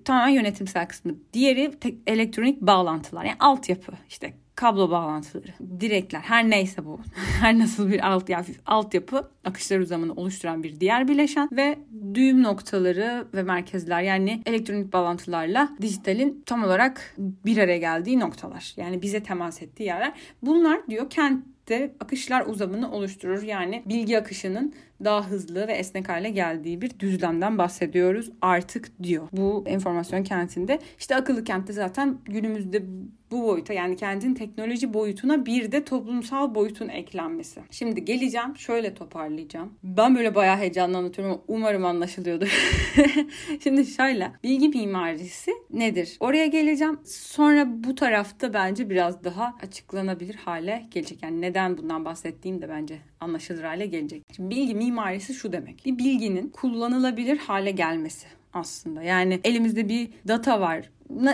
Tamamen 0.05 0.29
yönetimsel 0.29 0.87
kısmı. 0.87 1.15
Diğeri 1.33 1.71
tek, 1.79 1.95
elektronik 2.07 2.61
bağlantılar. 2.61 3.25
Yani 3.25 3.37
altyapı 3.39 3.91
işte 4.09 4.33
kablo 4.55 4.91
bağlantıları, 4.91 5.51
direkler 5.79 6.19
her 6.19 6.49
neyse 6.49 6.85
bu. 6.85 6.99
her 7.41 7.59
nasıl 7.59 7.91
bir 7.91 8.07
alt 8.07 8.29
yani 8.29 8.45
altyapı 8.65 9.29
akışlar 9.45 9.79
uzamını 9.79 10.13
oluşturan 10.13 10.63
bir 10.63 10.79
diğer 10.79 11.07
bileşen 11.07 11.49
ve 11.51 11.77
düğüm 12.13 12.43
noktaları 12.43 13.27
ve 13.33 13.43
merkezler 13.43 14.01
yani 14.01 14.41
elektronik 14.45 14.93
bağlantılarla 14.93 15.69
dijitalin 15.81 16.43
tam 16.45 16.63
olarak 16.63 17.15
bir 17.17 17.57
araya 17.57 17.77
geldiği 17.77 18.19
noktalar. 18.19 18.73
Yani 18.77 19.01
bize 19.01 19.23
temas 19.23 19.61
ettiği 19.61 19.83
yerler. 19.83 20.13
Bunlar 20.41 20.87
diyor 20.89 21.09
kent 21.09 21.45
de 21.67 21.93
akışlar 21.99 22.45
uzamını 22.45 22.91
oluşturur. 22.91 23.43
Yani 23.43 23.83
bilgi 23.85 24.17
akışının 24.17 24.73
daha 25.03 25.29
hızlı 25.29 25.67
ve 25.67 25.73
esnek 25.73 26.09
hale 26.09 26.29
geldiği 26.29 26.81
bir 26.81 26.99
düzlemden 26.99 27.57
bahsediyoruz 27.57 28.31
artık 28.41 29.03
diyor. 29.03 29.27
Bu 29.31 29.63
enformasyon 29.67 30.23
kentinde 30.23 30.79
işte 30.99 31.15
akıllı 31.15 31.43
kentte 31.43 31.73
zaten 31.73 32.17
günümüzde 32.25 32.83
bu 33.31 33.43
boyuta 33.43 33.73
yani 33.73 33.95
kentin 33.95 34.33
teknoloji 34.33 34.93
boyutuna 34.93 35.45
bir 35.45 35.71
de 35.71 35.83
toplumsal 35.83 36.55
boyutun 36.55 36.89
eklenmesi. 36.89 37.61
Şimdi 37.71 38.05
geleceğim 38.05 38.57
şöyle 38.57 38.93
toparlayacağım. 38.93 39.73
Ben 39.83 40.15
böyle 40.15 40.35
bayağı 40.35 40.57
heyecanlı 40.57 40.97
anlatıyorum 40.97 41.41
umarım 41.47 41.85
anlaşılıyordur. 41.85 42.47
Şimdi 43.63 43.85
şöyle 43.85 44.31
bilgi 44.43 44.69
mimarisi 44.69 45.51
nedir? 45.73 46.17
Oraya 46.19 46.45
geleceğim. 46.45 46.99
Sonra 47.05 47.83
bu 47.83 47.95
tarafta 47.95 48.53
bence 48.53 48.89
biraz 48.89 49.23
daha 49.23 49.55
açıklanabilir 49.61 50.35
hale 50.35 50.87
gelecek. 50.91 51.23
Yani 51.23 51.41
neden 51.41 51.77
bundan 51.77 52.05
bahsettiğim 52.05 52.61
de 52.61 52.69
bence 52.69 52.97
anlaşılır 53.19 53.63
hale 53.63 53.85
gelecek. 53.85 54.23
Şimdi 54.35 54.55
bilgi 54.55 54.75
mimarisi 54.75 55.33
şu 55.33 55.51
demek. 55.51 55.85
Bir 55.85 55.97
bilginin 55.97 56.49
kullanılabilir 56.49 57.37
hale 57.37 57.71
gelmesi 57.71 58.27
aslında. 58.53 59.03
Yani 59.03 59.39
elimizde 59.43 59.89
bir 59.89 60.09
data 60.27 60.61
var. 60.61 60.89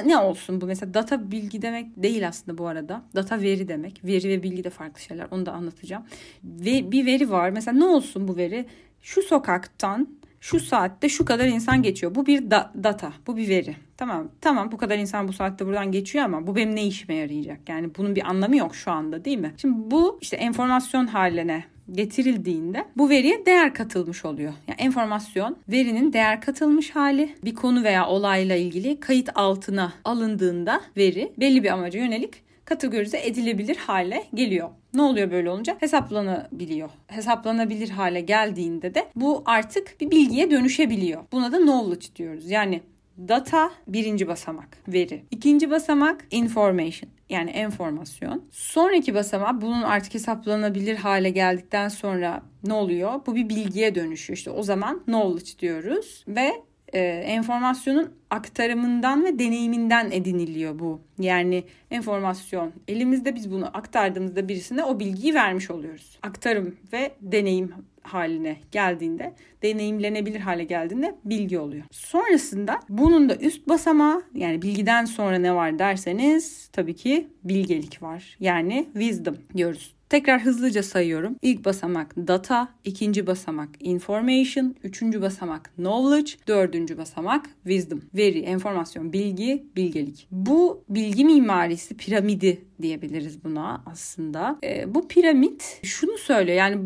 Ne, 0.06 0.18
olsun 0.18 0.62
bu 0.62 0.66
mesela 0.66 0.94
data 0.94 1.32
bilgi 1.32 1.62
demek 1.62 2.04
değil 2.04 2.28
aslında 2.28 2.58
bu 2.58 2.68
arada. 2.68 3.04
Data 3.16 3.42
veri 3.42 3.68
demek. 3.68 4.06
Veri 4.06 4.30
ve 4.30 4.44
bilgi 4.44 4.64
de 4.64 4.70
farklı 4.70 5.02
şeyler. 5.02 5.28
Onu 5.32 5.46
da 5.46 5.52
anlatacağım. 5.52 6.04
Ve 6.44 6.92
bir 6.92 7.06
veri 7.06 7.32
var. 7.32 7.50
Mesela 7.50 7.78
ne 7.78 7.86
olsun 7.86 8.28
bu 8.28 8.38
veri? 8.38 8.66
Şu 9.02 9.22
sokaktan 9.22 10.08
şu 10.44 10.60
saatte 10.60 11.10
şu 11.10 11.26
kadar 11.26 11.48
insan 11.48 11.84
geçiyor. 11.84 12.16
Bu 12.16 12.26
bir 12.26 12.52
da- 12.52 12.72
data, 12.84 13.14
bu 13.28 13.38
bir 13.38 13.50
veri. 13.50 13.76
Tamam, 13.98 14.30
tamam 14.42 14.72
bu 14.72 14.78
kadar 14.78 14.98
insan 14.98 15.28
bu 15.28 15.34
saatte 15.34 15.66
buradan 15.66 15.92
geçiyor 15.92 16.26
ama 16.26 16.48
bu 16.48 16.56
benim 16.56 16.76
ne 16.76 16.86
işime 16.88 17.16
yarayacak? 17.16 17.60
Yani 17.70 17.96
bunun 17.98 18.16
bir 18.16 18.30
anlamı 18.30 18.58
yok 18.58 18.76
şu 18.76 18.92
anda 18.92 19.26
değil 19.26 19.38
mi? 19.38 19.54
Şimdi 19.58 19.92
bu 19.92 20.18
işte 20.22 20.38
enformasyon 20.38 21.08
haline 21.08 21.64
getirildiğinde 21.92 22.86
bu 22.98 23.10
veriye 23.10 23.46
değer 23.46 23.74
katılmış 23.74 24.26
oluyor. 24.26 24.54
Yani 24.68 24.82
enformasyon 24.82 25.58
verinin 25.70 26.14
değer 26.14 26.42
katılmış 26.42 26.96
hali 26.96 27.36
bir 27.44 27.56
konu 27.56 27.84
veya 27.84 28.08
olayla 28.08 28.56
ilgili 28.56 29.00
kayıt 29.00 29.30
altına 29.36 29.94
alındığında 30.06 30.82
veri 30.98 31.34
belli 31.40 31.64
bir 31.64 31.70
amaca 31.70 32.00
yönelik 32.00 32.53
kategorize 32.74 33.20
edilebilir 33.28 33.76
hale 33.76 34.24
geliyor. 34.34 34.70
Ne 34.94 35.02
oluyor 35.02 35.32
böyle 35.32 35.50
olunca? 35.50 35.78
Hesaplanabiliyor. 35.80 36.90
Hesaplanabilir 37.08 37.90
hale 37.90 38.22
geldiğinde 38.22 38.96
de 38.96 39.08
bu 39.16 39.44
artık 39.46 40.02
bir 40.02 40.12
bilgiye 40.12 40.52
dönüşebiliyor. 40.52 41.24
Buna 41.32 41.52
da 41.52 41.58
knowledge 41.58 42.06
diyoruz. 42.16 42.50
Yani 42.50 42.82
data 43.18 43.72
birinci 43.88 44.28
basamak 44.28 44.78
veri. 44.88 45.24
İkinci 45.32 45.70
basamak 45.70 46.26
information 46.32 47.10
yani 47.30 47.50
enformasyon. 47.50 48.44
Sonraki 48.52 49.14
basamak 49.16 49.62
bunun 49.62 49.82
artık 49.82 50.14
hesaplanabilir 50.14 50.96
hale 50.96 51.30
geldikten 51.30 51.88
sonra 51.88 52.42
ne 52.64 52.74
oluyor? 52.74 53.22
Bu 53.26 53.36
bir 53.36 53.50
bilgiye 53.50 53.96
dönüşüyor. 53.96 54.38
İşte 54.38 54.52
o 54.52 54.64
zaman 54.64 55.04
knowledge 55.06 55.60
diyoruz 55.60 56.26
ve 56.28 56.52
e, 56.94 57.00
enformasyonun 57.26 58.14
aktarımından 58.30 59.26
ve 59.26 59.40
deneyiminden 59.40 60.12
ediniliyor 60.12 60.80
bu. 60.80 61.02
Yani 61.20 61.64
enformasyon 61.92 62.72
elimizde 62.88 63.36
biz 63.36 63.52
bunu 63.52 63.78
aktardığımızda 63.78 64.48
birisine 64.48 64.84
o 64.84 65.00
bilgiyi 65.00 65.34
vermiş 65.34 65.72
oluyoruz. 65.72 66.20
Aktarım 66.22 66.76
ve 66.94 67.12
deneyim 67.22 67.74
haline 68.04 68.58
geldiğinde, 68.72 69.34
deneyimlenebilir 69.64 70.40
hale 70.40 70.64
geldiğinde 70.64 71.16
bilgi 71.26 71.60
oluyor. 71.60 71.84
Sonrasında 71.92 72.80
bunun 72.90 73.30
da 73.30 73.36
üst 73.36 73.70
basamağı 73.70 74.24
yani 74.34 74.62
bilgiden 74.62 75.06
sonra 75.06 75.38
ne 75.38 75.56
var 75.56 75.80
derseniz 75.80 76.70
tabii 76.74 76.96
ki 76.96 77.28
bilgelik 77.44 78.04
var. 78.04 78.38
Yani 78.40 78.88
wisdom 78.94 79.38
diyoruz. 79.56 79.94
Tekrar 80.14 80.42
hızlıca 80.42 80.84
sayıyorum. 80.84 81.36
İlk 81.42 81.66
basamak 81.66 82.16
data, 82.18 82.68
ikinci 82.84 83.28
basamak 83.28 83.70
information, 83.80 84.76
üçüncü 84.84 85.22
basamak 85.22 85.72
knowledge, 85.76 86.32
dördüncü 86.48 86.98
basamak 86.98 87.46
wisdom. 87.64 88.02
Veri, 88.16 88.40
enformasyon, 88.40 89.14
bilgi, 89.14 89.64
bilgelik. 89.76 90.28
Bu 90.32 90.84
bilgi 90.90 91.26
mimarisi 91.26 91.98
piramidi 91.98 92.62
diyebiliriz 92.82 93.44
buna 93.44 93.84
aslında. 93.86 94.60
E, 94.64 94.96
bu 94.96 95.08
piramit 95.08 95.80
şunu 95.84 96.18
söylüyor 96.18 96.58
yani 96.58 96.82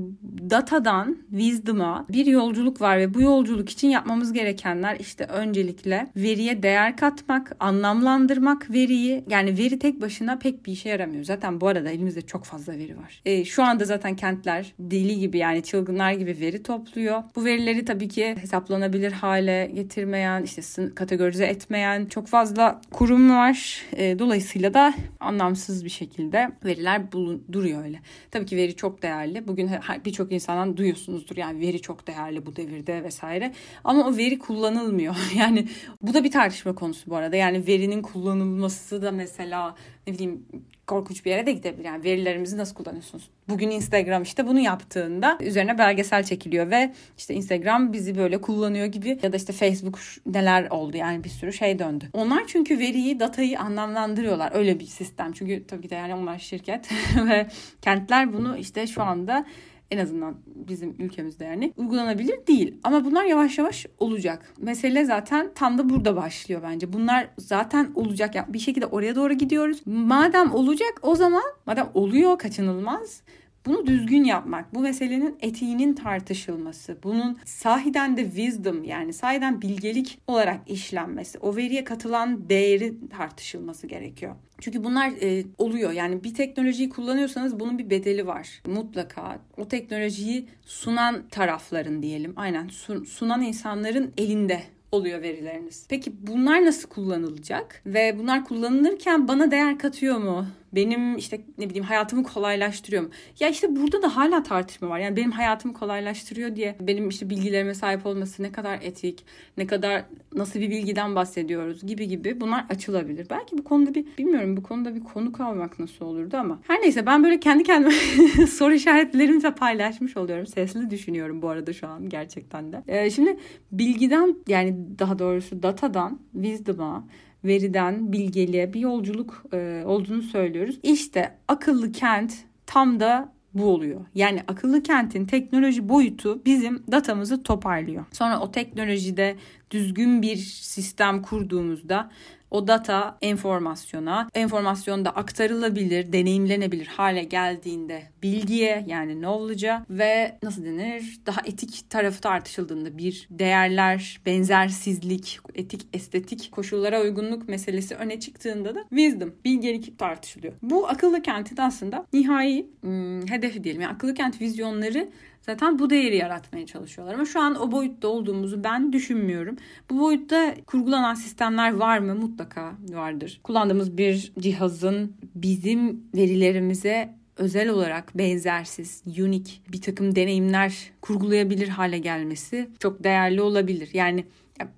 datadan 0.50 1.17
wisdom'a 1.29 2.05
bir 2.10 2.25
yolculuk 2.25 2.81
var 2.81 2.98
ve 2.98 3.13
bu 3.13 3.22
yolculuk 3.22 3.69
için 3.69 3.88
yapmamız 3.88 4.34
gerekenler 4.34 4.98
işte 5.00 5.24
öncelikle 5.24 6.07
veriye 6.15 6.63
değer 6.63 6.98
katmak, 6.98 7.55
anlamlandırmak 7.60 8.72
veriyi. 8.72 9.24
Yani 9.29 9.57
veri 9.57 9.79
tek 9.79 10.01
başına 10.01 10.38
pek 10.39 10.65
bir 10.65 10.72
işe 10.72 10.89
yaramıyor. 10.89 11.24
Zaten 11.24 11.62
bu 11.62 11.67
arada 11.67 11.89
elimizde 11.89 12.22
çok 12.22 12.46
fazla 12.46 12.74
veri 12.74 12.98
var. 12.98 13.17
E, 13.26 13.46
şu 13.46 13.64
anda 13.64 13.86
zaten 13.86 14.16
kentler 14.16 14.74
deli 14.80 15.20
gibi 15.20 15.38
yani 15.38 15.64
çılgınlar 15.64 16.12
gibi 16.12 16.38
veri 16.40 16.64
topluyor. 16.64 17.24
Bu 17.36 17.46
verileri 17.46 17.86
tabii 17.86 18.08
ki 18.08 18.36
hesaplanabilir 18.42 19.12
hale 19.12 19.72
getirmeyen, 19.74 20.44
işte 20.44 20.62
kategorize 20.96 21.46
etmeyen 21.46 22.06
çok 22.06 22.28
fazla 22.28 22.82
kurum 22.92 23.30
var. 23.30 23.82
E, 23.98 24.20
dolayısıyla 24.20 24.74
da 24.74 24.94
anlamsız 25.20 25.86
bir 25.86 25.90
şekilde 25.90 26.52
veriler 26.66 27.12
bulun, 27.12 27.44
duruyor 27.52 27.84
öyle. 27.84 28.00
Tabii 28.32 28.46
ki 28.46 28.58
veri 28.58 28.76
çok 28.76 29.02
değerli. 29.02 29.48
Bugün 29.48 29.70
birçok 30.06 30.32
insandan 30.32 30.78
duyuyorsunuzdur 30.78 31.38
yani 31.38 31.60
veri 31.60 31.82
çok 31.82 32.08
değerli 32.08 32.46
bu 32.46 32.56
devirde 32.56 33.04
vesaire. 33.04 33.54
Ama 33.84 34.08
o 34.08 34.18
veri 34.18 34.40
kullanılmıyor. 34.40 35.16
Yani 35.38 35.68
bu 36.02 36.14
da 36.14 36.24
bir 36.24 36.32
tartışma 36.32 36.76
konusu 36.76 37.12
bu 37.12 37.16
arada. 37.16 37.36
Yani 37.36 37.68
verinin 37.68 38.02
kullanılması 38.02 39.02
da 39.02 39.12
mesela 39.12 39.76
ne 40.08 40.14
bileyim 40.14 40.46
korkunç 40.88 41.25
bir 41.25 41.29
yere 41.32 41.46
de 41.46 41.51
gidebilir. 41.51 41.86
Yani 41.86 42.03
verilerimizi 42.03 42.58
nasıl 42.58 42.75
kullanıyorsunuz? 42.75 43.29
Bugün 43.50 43.70
Instagram 43.70 44.24
işte 44.24 44.48
bunu 44.48 44.60
yaptığında 44.60 45.38
üzerine 45.41 45.77
belgesel 45.77 46.24
çekiliyor 46.24 46.72
ve 46.72 46.94
işte 47.17 47.34
Instagram 47.34 47.94
bizi 47.94 48.17
böyle 48.17 48.41
kullanıyor 48.41 48.86
gibi 48.86 49.20
ya 49.24 49.34
da 49.34 49.38
işte 49.38 49.53
Facebook 49.53 50.00
neler 50.25 50.67
oldu 50.70 50.98
yani 50.98 51.24
bir 51.24 51.29
sürü 51.29 51.53
şey 51.53 51.79
döndü. 51.79 52.10
Onlar 52.13 52.44
çünkü 52.48 52.79
veriyi, 52.79 53.20
datayı 53.20 53.60
anlamlandırıyorlar. 53.60 54.51
Öyle 54.56 54.79
bir 54.79 54.86
sistem. 54.86 55.34
Çünkü 55.34 55.67
tabii 55.67 55.82
ki 55.82 55.89
de 55.89 55.96
yani 55.96 56.15
onlar 56.15 56.39
şirket 56.39 56.89
ve 57.29 57.48
kentler 57.82 58.34
bunu 58.34 58.58
işte 58.58 58.88
şu 58.88 59.03
anda 59.03 59.46
en 59.91 59.98
azından 59.98 60.36
bizim 60.46 60.96
ülkemizde 61.00 61.46
yani 61.46 61.74
uygulanabilir 61.77 62.48
değil. 62.48 62.75
Ama 62.84 63.06
bunlar 63.06 63.25
yavaş 63.25 63.58
yavaş 63.58 63.86
olacak. 64.00 64.53
Mesele 64.60 65.06
zaten 65.06 65.51
tam 65.56 65.77
da 65.77 65.89
burada 65.89 66.15
başlıyor 66.15 66.62
bence. 66.63 66.94
Bunlar 66.94 67.29
zaten 67.38 67.91
olacak. 67.96 68.36
Yani 68.36 68.53
bir 68.53 68.60
şekilde 68.60 68.86
oraya 68.86 69.15
doğru 69.15 69.34
gidiyoruz. 69.34 69.82
Madem 69.86 70.53
olacak 70.53 71.00
o 71.01 71.15
zaman 71.15 71.44
madem 71.65 71.89
oluyor 71.94 72.38
kaçınılmaz 72.38 73.22
bunu 73.68 73.88
düzgün 73.88 74.24
yapmak, 74.24 74.76
bu 74.76 74.80
meselenin 74.80 75.36
etiğinin 75.42 75.94
tartışılması, 75.94 76.98
bunun 77.04 77.38
sahiden 77.46 78.18
de 78.18 78.24
wisdom 78.24 78.84
yani 78.84 79.14
sahiden 79.14 79.62
bilgelik 79.62 80.20
olarak 80.28 80.60
işlenmesi, 80.68 81.40
o 81.40 81.56
veriye 81.56 81.84
katılan 81.84 82.50
değeri 82.50 83.10
tartışılması 83.10 83.88
gerekiyor. 83.88 84.36
Çünkü 84.62 84.84
bunlar 84.84 85.12
e, 85.22 85.44
oluyor. 85.58 85.92
Yani 85.92 86.24
bir 86.24 86.34
teknolojiyi 86.34 86.90
kullanıyorsanız 86.90 87.60
bunun 87.60 87.78
bir 87.78 87.90
bedeli 87.90 88.28
var. 88.28 88.62
Mutlaka 88.68 89.40
o 89.58 89.68
teknolojiyi 89.68 90.48
sunan 90.66 91.28
tarafların 91.32 92.02
diyelim. 92.02 92.34
Aynen 92.36 92.68
sunan 93.06 93.42
insanların 93.42 94.14
elinde 94.18 94.62
oluyor 94.92 95.22
verileriniz. 95.22 95.86
Peki 95.90 96.27
bunlar 96.27 96.66
nasıl 96.66 96.90
kullanılacak? 96.90 97.82
Ve 97.86 98.20
bunlar 98.20 98.46
kullanılırken 98.46 99.27
bana 99.27 99.51
değer 99.51 99.80
katıyor 99.80 100.18
mu? 100.18 100.48
Benim 100.74 101.18
işte 101.18 101.42
ne 101.58 101.70
bileyim 101.70 101.86
hayatımı 101.86 102.24
kolaylaştırıyor 102.24 103.03
mu? 103.03 103.10
Ya 103.40 103.50
işte 103.50 103.75
burada 103.75 104.01
da 104.01 104.16
hala 104.16 104.44
tartışma 104.44 104.90
var. 104.90 105.00
Yani 105.00 105.16
benim 105.16 105.32
hayatımı 105.32 105.74
kolaylaştırıyor 105.74 106.56
diye 106.56 106.75
benim 106.80 107.10
işte 107.10 107.30
bilgilerime 107.30 107.74
sahip 107.74 108.06
olması 108.06 108.44
ne 108.44 108.51
kadar 108.51 108.80
etik, 108.82 109.25
ne 109.58 109.68
kadar 109.68 110.03
nasıl 110.36 110.60
bir 110.60 110.70
bilgiden 110.70 111.16
bahsediyoruz 111.16 111.86
gibi 111.88 112.08
gibi 112.08 112.42
bunlar 112.42 112.66
açılabilir. 112.70 113.27
Belki 113.30 113.58
bu 113.58 113.64
konuda 113.64 113.96
bir 113.96 114.06
bilmiyorum 114.18 114.58
bu 114.58 114.64
konuda 114.64 114.96
bir 114.96 115.03
konu 115.03 115.32
kalmak 115.32 115.80
nasıl 115.80 116.06
olurdu 116.06 116.38
ama 116.38 116.60
her 116.68 116.82
neyse 116.82 117.06
ben 117.06 117.24
böyle 117.24 117.40
kendi 117.40 117.64
kendime 117.64 117.94
soru 118.48 118.74
işaretlerimi 118.74 119.44
de 119.44 119.56
paylaşmış 119.56 120.18
oluyorum. 120.18 120.48
Sesli 120.48 120.90
düşünüyorum 120.90 121.42
bu 121.42 121.50
arada 121.50 121.74
şu 121.74 121.88
an 121.88 122.10
gerçekten 122.10 122.72
de. 122.72 122.84
Ee, 122.88 123.10
şimdi 123.10 123.38
bilgiden 123.72 124.36
yani 124.48 124.75
daha 125.00 125.20
doğrusu 125.20 125.64
datadan 125.64 126.20
wisdom'a 126.34 127.08
veriden 127.44 128.12
bilgeliğe 128.12 128.74
bir 128.74 128.80
yolculuk 128.80 129.44
e, 129.54 129.84
olduğunu 129.86 130.22
söylüyoruz. 130.22 130.80
İşte 130.84 131.38
akıllı 131.48 131.92
kent 131.92 132.34
tam 132.66 133.00
da 133.00 133.34
bu 133.54 133.66
oluyor. 133.66 134.02
Yani 134.16 134.44
akıllı 134.48 134.84
kentin 134.84 135.26
teknoloji 135.26 135.90
boyutu 135.90 136.46
bizim 136.46 136.84
datamızı 136.92 137.44
toparlıyor. 137.44 138.06
Sonra 138.12 138.40
o 138.40 138.52
teknolojide 138.52 139.36
düzgün 139.72 140.22
bir 140.22 140.36
sistem 140.36 141.22
kurduğumuzda 141.22 142.12
o 142.51 142.68
data 142.68 143.18
enformasyona, 143.22 144.29
enformasyonda 144.33 145.10
aktarılabilir, 145.10 146.14
deneyimlenebilir 146.14 146.88
hale 146.88 147.24
geldiğinde 147.24 148.03
bilgiye 148.24 148.86
yani 148.88 149.14
knowledge'a 149.14 149.86
ve 149.90 150.38
nasıl 150.44 150.66
denir 150.66 151.20
daha 151.25 151.42
etik 151.46 151.90
tarafı 151.90 152.22
tartışıldığında 152.22 152.98
bir 152.98 153.27
değerler, 153.31 154.22
benzersizlik, 154.25 155.40
etik, 155.55 155.88
estetik 155.94 156.51
koşullara 156.51 157.01
uygunluk 157.01 157.50
meselesi 157.50 157.96
öne 157.96 158.20
çıktığında 158.20 158.75
da 158.75 158.86
wisdom, 158.90 159.36
bilgelik 159.46 160.00
tartışılıyor. 160.00 160.53
Bu 160.62 160.88
akıllı 160.88 161.22
kentin 161.22 161.57
aslında 161.57 162.05
nihai 162.14 162.68
hmm, 162.81 163.27
hedefi 163.27 163.64
diyelim. 163.64 163.81
Yani 163.81 163.94
akıllı 163.94 164.14
kent 164.14 164.42
vizyonları 164.42 165.10
Zaten 165.50 165.79
bu 165.79 165.90
değeri 165.90 166.16
yaratmaya 166.18 166.66
çalışıyorlar. 166.66 167.14
Ama 167.14 167.25
şu 167.25 167.42
an 167.42 167.62
o 167.62 167.72
boyutta 167.72 168.07
olduğumuzu 168.07 168.64
ben 168.64 168.94
düşünmüyorum. 168.94 169.55
Bu 169.90 170.00
boyutta 170.00 170.55
kurgulanan 170.66 171.14
sistemler 171.14 171.74
var 171.74 172.00
mı? 172.00 172.16
Mutlaka 172.16 172.74
vardır. 172.90 173.40
Kullandığımız 173.44 173.98
bir 173.98 174.33
cihazın 174.40 175.14
bizim 175.36 176.03
verilerimize 176.16 177.14
özel 177.38 177.70
olarak 177.70 178.18
benzersiz, 178.18 179.03
unique 179.07 179.53
bir 179.72 179.81
takım 179.81 180.16
deneyimler 180.16 180.92
kurgulayabilir 181.01 181.68
hale 181.68 181.98
gelmesi 181.98 182.70
çok 182.79 183.03
değerli 183.03 183.42
olabilir. 183.42 183.90
Yani 183.94 184.25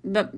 ben, 0.04 0.30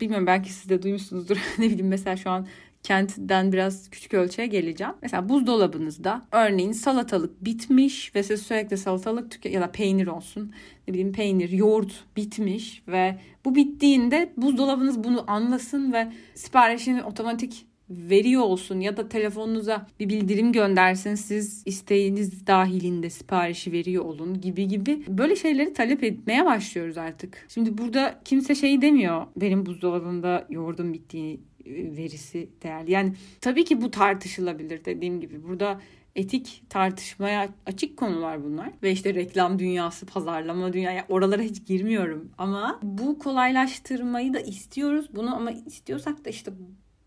bilmiyorum 0.00 0.26
belki 0.26 0.52
siz 0.52 0.68
de 0.68 0.82
duymuşsunuzdur. 0.82 1.36
ne 1.58 1.66
bileyim 1.66 1.88
mesela 1.88 2.16
şu 2.16 2.30
an 2.30 2.46
kentten 2.82 3.52
biraz 3.52 3.90
küçük 3.90 4.14
ölçüye 4.14 4.46
geleceğim. 4.46 4.92
Mesela 5.02 5.28
buzdolabınızda 5.28 6.26
örneğin 6.32 6.72
salatalık 6.72 7.44
bitmiş 7.44 8.14
ve 8.14 8.22
siz 8.22 8.42
sürekli 8.42 8.78
salatalık 8.78 9.30
tüke 9.30 9.48
ya 9.48 9.60
da 9.60 9.72
peynir 9.72 10.06
olsun 10.06 10.52
ne 10.88 10.94
bileyim 10.94 11.12
peynir, 11.12 11.50
yoğurt 11.50 12.04
bitmiş 12.16 12.82
ve 12.88 13.18
bu 13.44 13.54
bittiğinde 13.54 14.32
buzdolabınız 14.36 15.04
bunu 15.04 15.24
anlasın 15.26 15.92
ve 15.92 16.12
siparişini 16.34 17.04
otomatik 17.04 17.66
veriyor 17.90 18.42
olsun 18.42 18.80
ya 18.80 18.96
da 18.96 19.08
telefonunuza 19.08 19.86
bir 20.00 20.08
bildirim 20.08 20.52
göndersin 20.52 21.14
siz 21.14 21.62
isteğiniz 21.66 22.46
dahilinde 22.46 23.10
siparişi 23.10 23.72
veriyor 23.72 24.04
olun 24.04 24.40
gibi 24.40 24.68
gibi 24.68 25.02
böyle 25.08 25.36
şeyleri 25.36 25.72
talep 25.72 26.04
etmeye 26.04 26.44
başlıyoruz 26.44 26.98
artık. 26.98 27.46
Şimdi 27.48 27.78
burada 27.78 28.20
kimse 28.24 28.54
şey 28.54 28.82
demiyor 28.82 29.26
benim 29.36 29.66
buzdolabında 29.66 30.46
yoğurdum 30.50 30.92
bittiğini 30.92 31.40
verisi 31.66 32.48
değerli. 32.62 32.90
Yani 32.90 33.12
tabii 33.40 33.64
ki 33.64 33.82
bu 33.82 33.90
tartışılabilir 33.90 34.84
dediğim 34.84 35.20
gibi. 35.20 35.42
Burada 35.42 35.80
etik 36.16 36.62
tartışmaya 36.68 37.48
açık 37.66 37.96
konular 37.96 38.44
bunlar. 38.44 38.70
Ve 38.82 38.92
işte 38.92 39.14
reklam 39.14 39.58
dünyası, 39.58 40.06
pazarlama 40.06 40.72
dünyası 40.72 41.06
oralara 41.08 41.42
hiç 41.42 41.66
girmiyorum. 41.66 42.30
Ama 42.38 42.80
bu 42.82 43.18
kolaylaştırmayı 43.18 44.34
da 44.34 44.40
istiyoruz. 44.40 45.06
Bunu 45.16 45.36
ama 45.36 45.50
istiyorsak 45.50 46.24
da 46.24 46.30
işte 46.30 46.52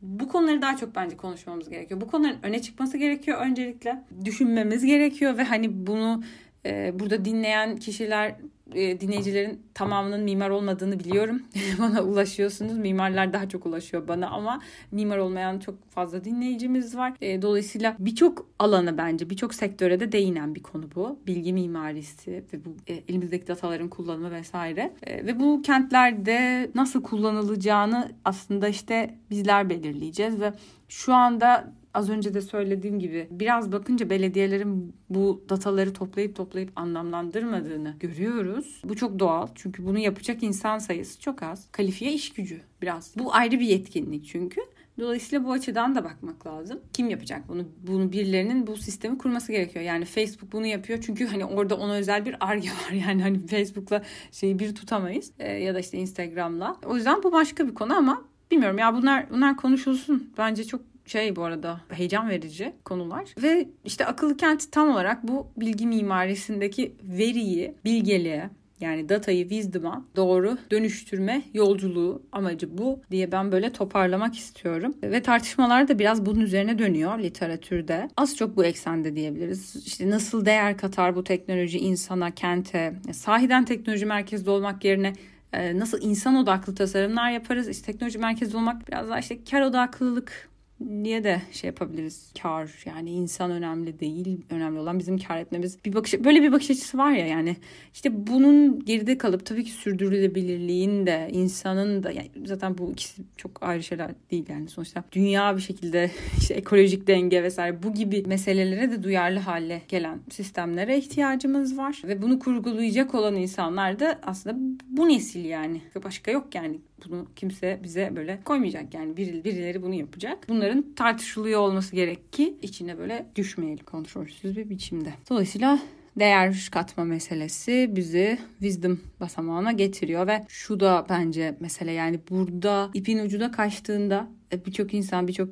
bu 0.01 0.27
konuları 0.27 0.61
daha 0.61 0.77
çok 0.77 0.95
bence 0.95 1.17
konuşmamız 1.17 1.69
gerekiyor. 1.69 2.01
Bu 2.01 2.07
konuların 2.07 2.39
öne 2.43 2.61
çıkması 2.61 2.97
gerekiyor 2.97 3.41
öncelikle. 3.41 4.03
Düşünmemiz 4.25 4.85
gerekiyor 4.85 5.37
ve 5.37 5.43
hani 5.43 5.87
bunu 5.87 6.23
e, 6.65 6.99
burada 6.99 7.25
dinleyen 7.25 7.77
kişiler 7.77 8.35
e, 8.73 8.99
dinleyicilerin 8.99 9.61
tamamının 9.73 10.23
mimar 10.23 10.49
olmadığını 10.49 10.99
biliyorum. 10.99 11.41
bana 11.79 12.01
ulaşıyorsunuz. 12.01 12.77
Mimarlar 12.77 13.33
daha 13.33 13.49
çok 13.49 13.65
ulaşıyor 13.65 14.07
bana 14.07 14.29
ama 14.29 14.61
mimar 14.91 15.17
olmayan 15.17 15.59
çok 15.59 15.89
fazla 15.89 16.23
dinleyicimiz 16.23 16.97
var. 16.97 17.13
E, 17.21 17.41
dolayısıyla 17.41 17.95
birçok 17.99 18.49
alana 18.59 18.97
bence 18.97 19.29
birçok 19.29 19.53
sektöre 19.53 19.99
de 19.99 20.11
değinen 20.11 20.55
bir 20.55 20.63
konu 20.63 20.89
bu. 20.95 21.19
Bilgi 21.27 21.53
mimarisi 21.53 22.43
ve 22.53 22.65
bu 22.65 22.75
e, 22.87 22.93
elimizdeki 22.93 23.47
dataların 23.47 23.89
kullanımı 23.89 24.31
vesaire. 24.31 24.93
Ve 25.07 25.39
bu 25.39 25.61
kentlerde 25.61 26.71
nasıl 26.75 27.03
kullanılacağını 27.03 28.11
aslında 28.25 28.67
işte 28.67 29.15
bizler 29.29 29.69
belirleyeceğiz 29.69 30.41
ve 30.41 30.53
şu 30.89 31.13
anda 31.13 31.73
az 31.93 32.09
önce 32.09 32.33
de 32.33 32.41
söylediğim 32.41 32.99
gibi 32.99 33.27
biraz 33.31 33.71
bakınca 33.71 34.09
belediyelerin 34.09 34.95
bu 35.09 35.43
dataları 35.49 35.93
toplayıp 35.93 36.35
toplayıp 36.35 36.71
anlamlandırmadığını 36.75 37.95
görüyoruz. 37.99 38.81
Bu 38.83 38.95
çok 38.95 39.19
doğal 39.19 39.47
çünkü 39.55 39.85
bunu 39.85 39.99
yapacak 39.99 40.43
insan 40.43 40.77
sayısı 40.77 41.19
çok 41.19 41.43
az. 41.43 41.67
Kalifiye 41.71 42.13
iş 42.13 42.33
gücü 42.33 42.61
biraz. 42.81 43.13
Bu 43.17 43.33
ayrı 43.33 43.59
bir 43.59 43.65
yetkinlik 43.65 44.25
çünkü. 44.25 44.61
Dolayısıyla 44.99 45.45
bu 45.45 45.51
açıdan 45.51 45.95
da 45.95 46.03
bakmak 46.03 46.47
lazım. 46.47 46.79
Kim 46.93 47.09
yapacak 47.09 47.47
bunu? 47.47 47.63
Bunu 47.87 48.11
birilerinin 48.11 48.67
bu 48.67 48.77
sistemi 48.77 49.17
kurması 49.17 49.51
gerekiyor. 49.51 49.85
Yani 49.85 50.05
Facebook 50.05 50.51
bunu 50.51 50.65
yapıyor 50.65 50.99
çünkü 51.01 51.27
hani 51.27 51.45
orada 51.45 51.77
ona 51.77 51.93
özel 51.93 52.25
bir 52.25 52.35
arge 52.39 52.69
var. 52.87 52.91
Yani 52.91 53.21
hani 53.21 53.47
Facebook'la 53.47 54.03
şeyi 54.31 54.59
bir 54.59 54.75
tutamayız. 54.75 55.31
Ee, 55.39 55.51
ya 55.51 55.75
da 55.75 55.79
işte 55.79 55.97
Instagram'la. 55.97 56.77
O 56.85 56.95
yüzden 56.95 57.23
bu 57.23 57.31
başka 57.31 57.67
bir 57.67 57.73
konu 57.73 57.93
ama 57.93 58.21
bilmiyorum 58.51 58.77
ya 58.77 58.95
bunlar 58.95 59.29
bunlar 59.29 59.57
konuşulsun. 59.57 60.33
Bence 60.37 60.63
çok 60.63 60.81
şey 61.09 61.35
bu 61.35 61.43
arada 61.43 61.81
heyecan 61.89 62.29
verici 62.29 62.73
konular. 62.85 63.25
Ve 63.41 63.69
işte 63.85 64.05
akıllı 64.05 64.37
kent 64.37 64.71
tam 64.71 64.89
olarak 64.89 65.27
bu 65.27 65.47
bilgi 65.57 65.87
mimarisindeki 65.87 66.95
veriyi, 67.03 67.75
bilgeliğe, 67.85 68.49
yani 68.79 69.09
datayı 69.09 69.49
wisdom'a 69.49 70.05
doğru 70.15 70.57
dönüştürme 70.71 71.41
yolculuğu 71.53 72.21
amacı 72.31 72.77
bu 72.77 73.01
diye 73.11 73.31
ben 73.31 73.51
böyle 73.51 73.71
toparlamak 73.71 74.35
istiyorum. 74.35 74.93
Ve 75.03 75.21
tartışmalar 75.21 75.87
da 75.87 75.99
biraz 75.99 76.25
bunun 76.25 76.39
üzerine 76.39 76.79
dönüyor 76.79 77.19
literatürde. 77.19 78.09
Az 78.17 78.37
çok 78.37 78.57
bu 78.57 78.65
eksende 78.65 79.15
diyebiliriz. 79.15 79.75
İşte 79.85 80.09
nasıl 80.09 80.45
değer 80.45 80.77
katar 80.77 81.15
bu 81.15 81.23
teknoloji 81.23 81.79
insana, 81.79 82.31
kente, 82.31 82.93
sahiden 83.13 83.65
teknoloji 83.65 84.05
merkezli 84.05 84.49
olmak 84.49 84.85
yerine 84.85 85.13
e, 85.53 85.79
nasıl 85.79 86.01
insan 86.01 86.35
odaklı 86.35 86.75
tasarımlar 86.75 87.31
yaparız? 87.31 87.69
İşte 87.69 87.91
teknoloji 87.91 88.19
merkezli 88.19 88.57
olmak 88.57 88.87
biraz 88.87 89.09
daha 89.09 89.19
işte 89.19 89.43
kar 89.51 89.61
odaklılık 89.61 90.49
niye 90.81 91.23
de 91.23 91.41
şey 91.51 91.67
yapabiliriz? 91.67 92.31
Kar 92.41 92.83
yani 92.85 93.11
insan 93.11 93.51
önemli 93.51 93.99
değil 93.99 94.41
önemli 94.49 94.79
olan 94.79 94.99
bizim 94.99 95.17
kar 95.17 95.37
etmemiz. 95.37 95.85
Bir 95.85 95.93
bakış 95.93 96.13
böyle 96.13 96.41
bir 96.41 96.51
bakış 96.51 96.71
açısı 96.71 96.97
var 96.97 97.11
ya 97.11 97.27
yani 97.27 97.55
işte 97.93 98.27
bunun 98.27 98.85
geride 98.85 99.17
kalıp 99.17 99.45
tabii 99.45 99.63
ki 99.63 99.71
sürdürülebilirliğin 99.71 101.05
de 101.05 101.29
insanın 101.31 102.03
da 102.03 102.11
yani 102.11 102.29
zaten 102.45 102.77
bu 102.77 102.91
ikisi 102.91 103.21
çok 103.37 103.63
ayrı 103.63 103.83
şeyler 103.83 104.11
değil 104.31 104.45
yani. 104.49 104.67
Sonuçta 104.67 105.03
dünya 105.11 105.55
bir 105.55 105.61
şekilde 105.61 106.11
işte 106.37 106.53
ekolojik 106.53 107.07
denge 107.07 107.43
vesaire 107.43 107.83
bu 107.83 107.93
gibi 107.93 108.23
meselelere 108.27 108.91
de 108.91 109.03
duyarlı 109.03 109.39
hale 109.39 109.81
gelen 109.87 110.19
sistemlere 110.29 110.97
ihtiyacımız 110.97 111.77
var. 111.77 112.01
Ve 112.03 112.21
bunu 112.21 112.39
kurgulayacak 112.39 113.15
olan 113.15 113.35
insanlar 113.35 113.99
da 113.99 114.19
aslında 114.23 114.55
bu 114.89 115.09
nesil 115.09 115.45
yani. 115.45 115.81
Başka 116.03 116.31
yok 116.31 116.55
yani 116.55 116.79
bunu 117.09 117.27
kimse 117.35 117.79
bize 117.83 118.11
böyle 118.15 118.39
koymayacak 118.45 118.93
yani 118.93 119.17
bir, 119.17 119.43
birileri 119.43 119.81
bunu 119.81 119.93
yapacak. 119.93 120.45
Bunların 120.49 120.85
tartışılıyor 120.95 121.59
olması 121.59 121.95
gerek 121.95 122.33
ki 122.33 122.57
içine 122.61 122.97
böyle 122.97 123.25
düşmeyelim 123.35 123.85
kontrolsüz 123.85 124.57
bir 124.57 124.69
biçimde. 124.69 125.13
Dolayısıyla 125.29 125.79
değer 126.19 126.69
katma 126.71 127.03
meselesi 127.03 127.89
bizi 127.95 128.37
wisdom 128.59 128.99
basamağına 129.19 129.71
getiriyor 129.71 130.27
ve 130.27 130.45
şu 130.47 130.79
da 130.79 131.05
bence 131.09 131.55
mesele 131.59 131.91
yani 131.91 132.19
burada 132.29 132.89
ipin 132.93 133.19
ucu 133.19 133.39
da 133.39 133.51
kaçtığında 133.51 134.27
e, 134.53 134.65
birçok 134.65 134.93
insan 134.93 135.27
birçok 135.27 135.49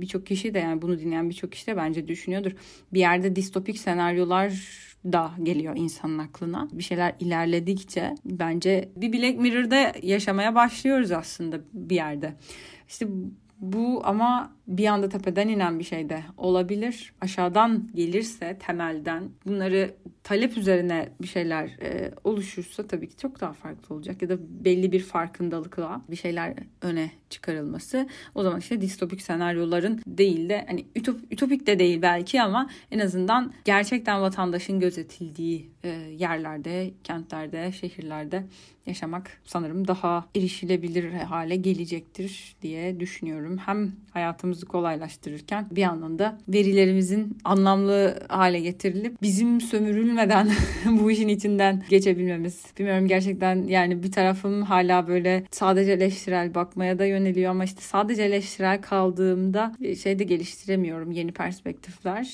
birçok 0.00 0.26
kişi 0.26 0.54
de 0.54 0.58
yani 0.58 0.82
bunu 0.82 0.98
dinleyen 0.98 1.30
birçok 1.30 1.52
kişi 1.52 1.66
de 1.66 1.76
bence 1.76 2.08
düşünüyordur. 2.08 2.52
Bir 2.92 3.00
yerde 3.00 3.36
distopik 3.36 3.78
senaryolar 3.78 4.50
da 5.04 5.30
geliyor 5.42 5.76
insanın 5.76 6.18
aklına. 6.18 6.68
Bir 6.72 6.82
şeyler 6.82 7.14
ilerledikçe 7.20 8.14
bence 8.24 8.88
bir 8.96 9.12
Black 9.12 9.38
Mirror'da 9.38 9.92
yaşamaya 10.02 10.54
başlıyoruz 10.54 11.12
aslında 11.12 11.60
bir 11.72 11.94
yerde. 11.94 12.34
İşte 12.88 13.06
bu 13.60 14.02
ama 14.04 14.52
bir 14.70 14.86
anda 14.86 15.08
tepeden 15.08 15.48
inen 15.48 15.78
bir 15.78 15.84
şey 15.84 16.08
de 16.08 16.22
olabilir. 16.36 17.12
Aşağıdan 17.20 17.88
gelirse 17.94 18.58
temelden 18.66 19.30
bunları 19.46 19.94
talep 20.22 20.56
üzerine 20.56 21.08
bir 21.22 21.26
şeyler 21.26 21.66
e, 21.66 22.12
oluşursa 22.24 22.86
tabii 22.86 23.08
ki 23.08 23.16
çok 23.16 23.40
daha 23.40 23.52
farklı 23.52 23.94
olacak. 23.94 24.22
Ya 24.22 24.28
da 24.28 24.36
belli 24.64 24.92
bir 24.92 25.00
farkındalıkla 25.00 26.02
bir 26.10 26.16
şeyler 26.16 26.54
öne 26.82 27.10
çıkarılması. 27.30 28.08
O 28.34 28.42
zaman 28.42 28.58
işte 28.58 28.80
distopik 28.80 29.22
senaryoların 29.22 30.00
değil 30.06 30.48
de 30.48 30.64
hani 30.68 30.86
ütop, 30.96 31.20
ütopik 31.30 31.66
de 31.66 31.78
değil 31.78 32.02
belki 32.02 32.42
ama 32.42 32.70
en 32.90 32.98
azından 32.98 33.52
gerçekten 33.64 34.20
vatandaşın 34.20 34.80
gözetildiği 34.80 35.70
e, 35.84 35.88
yerlerde, 36.18 36.90
kentlerde, 37.04 37.72
şehirlerde 37.72 38.44
yaşamak 38.86 39.40
sanırım 39.44 39.88
daha 39.88 40.28
erişilebilir 40.36 41.12
hale 41.12 41.56
gelecektir 41.56 42.56
diye 42.62 43.00
düşünüyorum. 43.00 43.58
Hem 43.58 43.92
hayatımızı 44.60 44.66
kolaylaştırırken 44.66 45.66
bir 45.70 45.80
yandan 45.80 46.18
da 46.18 46.38
verilerimizin 46.48 47.38
anlamlı 47.44 48.20
hale 48.28 48.60
getirilip 48.60 49.22
bizim 49.22 49.60
sömürülmeden 49.60 50.50
bu 50.86 51.10
işin 51.10 51.28
içinden 51.28 51.82
geçebilmemiz. 51.88 52.64
Bilmiyorum 52.78 53.08
gerçekten 53.08 53.66
yani 53.68 54.02
bir 54.02 54.12
tarafım 54.12 54.62
hala 54.62 55.06
böyle 55.06 55.44
sadece 55.50 55.92
eleştirel 55.92 56.54
bakmaya 56.54 56.98
da 56.98 57.04
yöneliyor 57.04 57.50
ama 57.50 57.64
işte 57.64 57.80
sadece 57.80 58.22
eleştirel 58.22 58.82
kaldığımda 58.82 59.72
şey 60.02 60.18
de 60.18 60.24
geliştiremiyorum 60.24 61.12
yeni 61.12 61.32
perspektifler 61.32 62.24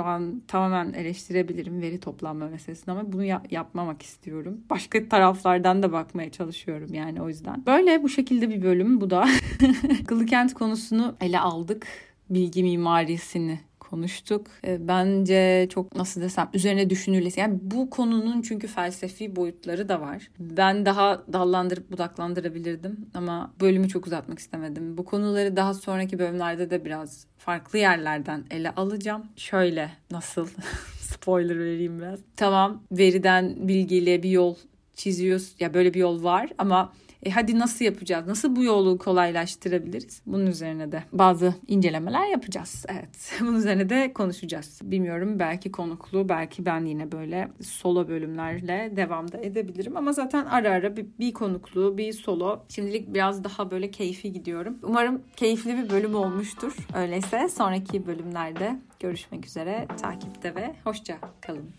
şu 0.00 0.06
an 0.06 0.42
tamamen 0.48 0.92
eleştirebilirim 0.92 1.80
veri 1.82 2.00
toplanma 2.00 2.48
meselesini 2.48 2.92
ama 2.92 3.12
bunu 3.12 3.24
ya- 3.24 3.42
yapmamak 3.50 4.02
istiyorum. 4.02 4.60
Başka 4.70 5.08
taraflardan 5.08 5.82
da 5.82 5.92
bakmaya 5.92 6.30
çalışıyorum 6.30 6.94
yani 6.94 7.22
o 7.22 7.28
yüzden. 7.28 7.66
Böyle 7.66 8.02
bu 8.02 8.08
şekilde 8.08 8.50
bir 8.50 8.62
bölüm 8.62 9.00
bu 9.00 9.10
da. 9.10 9.28
Akıllı 10.02 10.26
kent 10.26 10.54
konusunu 10.54 11.16
ele 11.20 11.40
aldık. 11.40 11.86
Bilgi 12.30 12.62
mimarisini 12.62 13.60
konuştuk. 13.90 14.46
E, 14.66 14.88
bence 14.88 15.68
çok 15.70 15.96
nasıl 15.96 16.20
desem 16.20 16.48
üzerine 16.54 16.90
düşünülesi. 16.90 17.40
Yani 17.40 17.58
bu 17.62 17.90
konunun 17.90 18.42
çünkü 18.42 18.66
felsefi 18.66 19.36
boyutları 19.36 19.88
da 19.88 20.00
var. 20.00 20.30
Ben 20.38 20.86
daha 20.86 21.22
dallandırıp 21.32 21.92
budaklandırabilirdim 21.92 23.06
ama 23.14 23.54
bölümü 23.60 23.88
çok 23.88 24.06
uzatmak 24.06 24.38
istemedim. 24.38 24.98
Bu 24.98 25.04
konuları 25.04 25.56
daha 25.56 25.74
sonraki 25.74 26.18
bölümlerde 26.18 26.70
de 26.70 26.84
biraz 26.84 27.26
farklı 27.38 27.78
yerlerden 27.78 28.44
ele 28.50 28.70
alacağım. 28.70 29.22
Şöyle 29.36 29.90
nasıl 30.10 30.48
spoiler 31.00 31.58
vereyim 31.58 31.98
biraz. 31.98 32.20
Tamam 32.36 32.82
veriden 32.92 33.68
bilgiyle 33.68 34.22
bir 34.22 34.30
yol 34.30 34.54
çiziyoruz. 34.94 35.54
Ya 35.60 35.74
böyle 35.74 35.94
bir 35.94 36.00
yol 36.00 36.24
var 36.24 36.50
ama 36.58 36.92
e 37.22 37.30
hadi 37.30 37.58
nasıl 37.58 37.84
yapacağız? 37.84 38.26
Nasıl 38.26 38.56
bu 38.56 38.64
yolu 38.64 38.98
kolaylaştırabiliriz? 38.98 40.22
Bunun 40.26 40.46
üzerine 40.46 40.92
de 40.92 41.02
bazı 41.12 41.54
incelemeler 41.68 42.26
yapacağız. 42.26 42.84
Evet. 42.88 43.32
Bunun 43.40 43.56
üzerine 43.56 43.88
de 43.88 44.12
konuşacağız. 44.12 44.80
Bilmiyorum 44.82 45.38
belki 45.38 45.72
konuklu, 45.72 46.28
belki 46.28 46.66
ben 46.66 46.84
yine 46.84 47.12
böyle 47.12 47.48
solo 47.62 48.08
bölümlerle 48.08 48.92
devamda 48.96 49.38
edebilirim. 49.38 49.96
Ama 49.96 50.12
zaten 50.12 50.44
ara 50.44 50.70
ara 50.70 50.96
bir, 50.96 51.06
bir 51.18 51.32
konuklu, 51.32 51.98
bir 51.98 52.12
solo. 52.12 52.60
Şimdilik 52.68 53.14
biraz 53.14 53.44
daha 53.44 53.70
böyle 53.70 53.90
keyfi 53.90 54.32
gidiyorum. 54.32 54.78
Umarım 54.82 55.22
keyifli 55.36 55.76
bir 55.76 55.90
bölüm 55.90 56.14
olmuştur. 56.14 56.76
Öyleyse 56.94 57.48
sonraki 57.48 58.06
bölümlerde 58.06 58.78
görüşmek 59.00 59.46
üzere. 59.46 59.88
Takipte 60.02 60.54
ve 60.54 60.74
hoşça 60.84 61.18
kalın. 61.40 61.70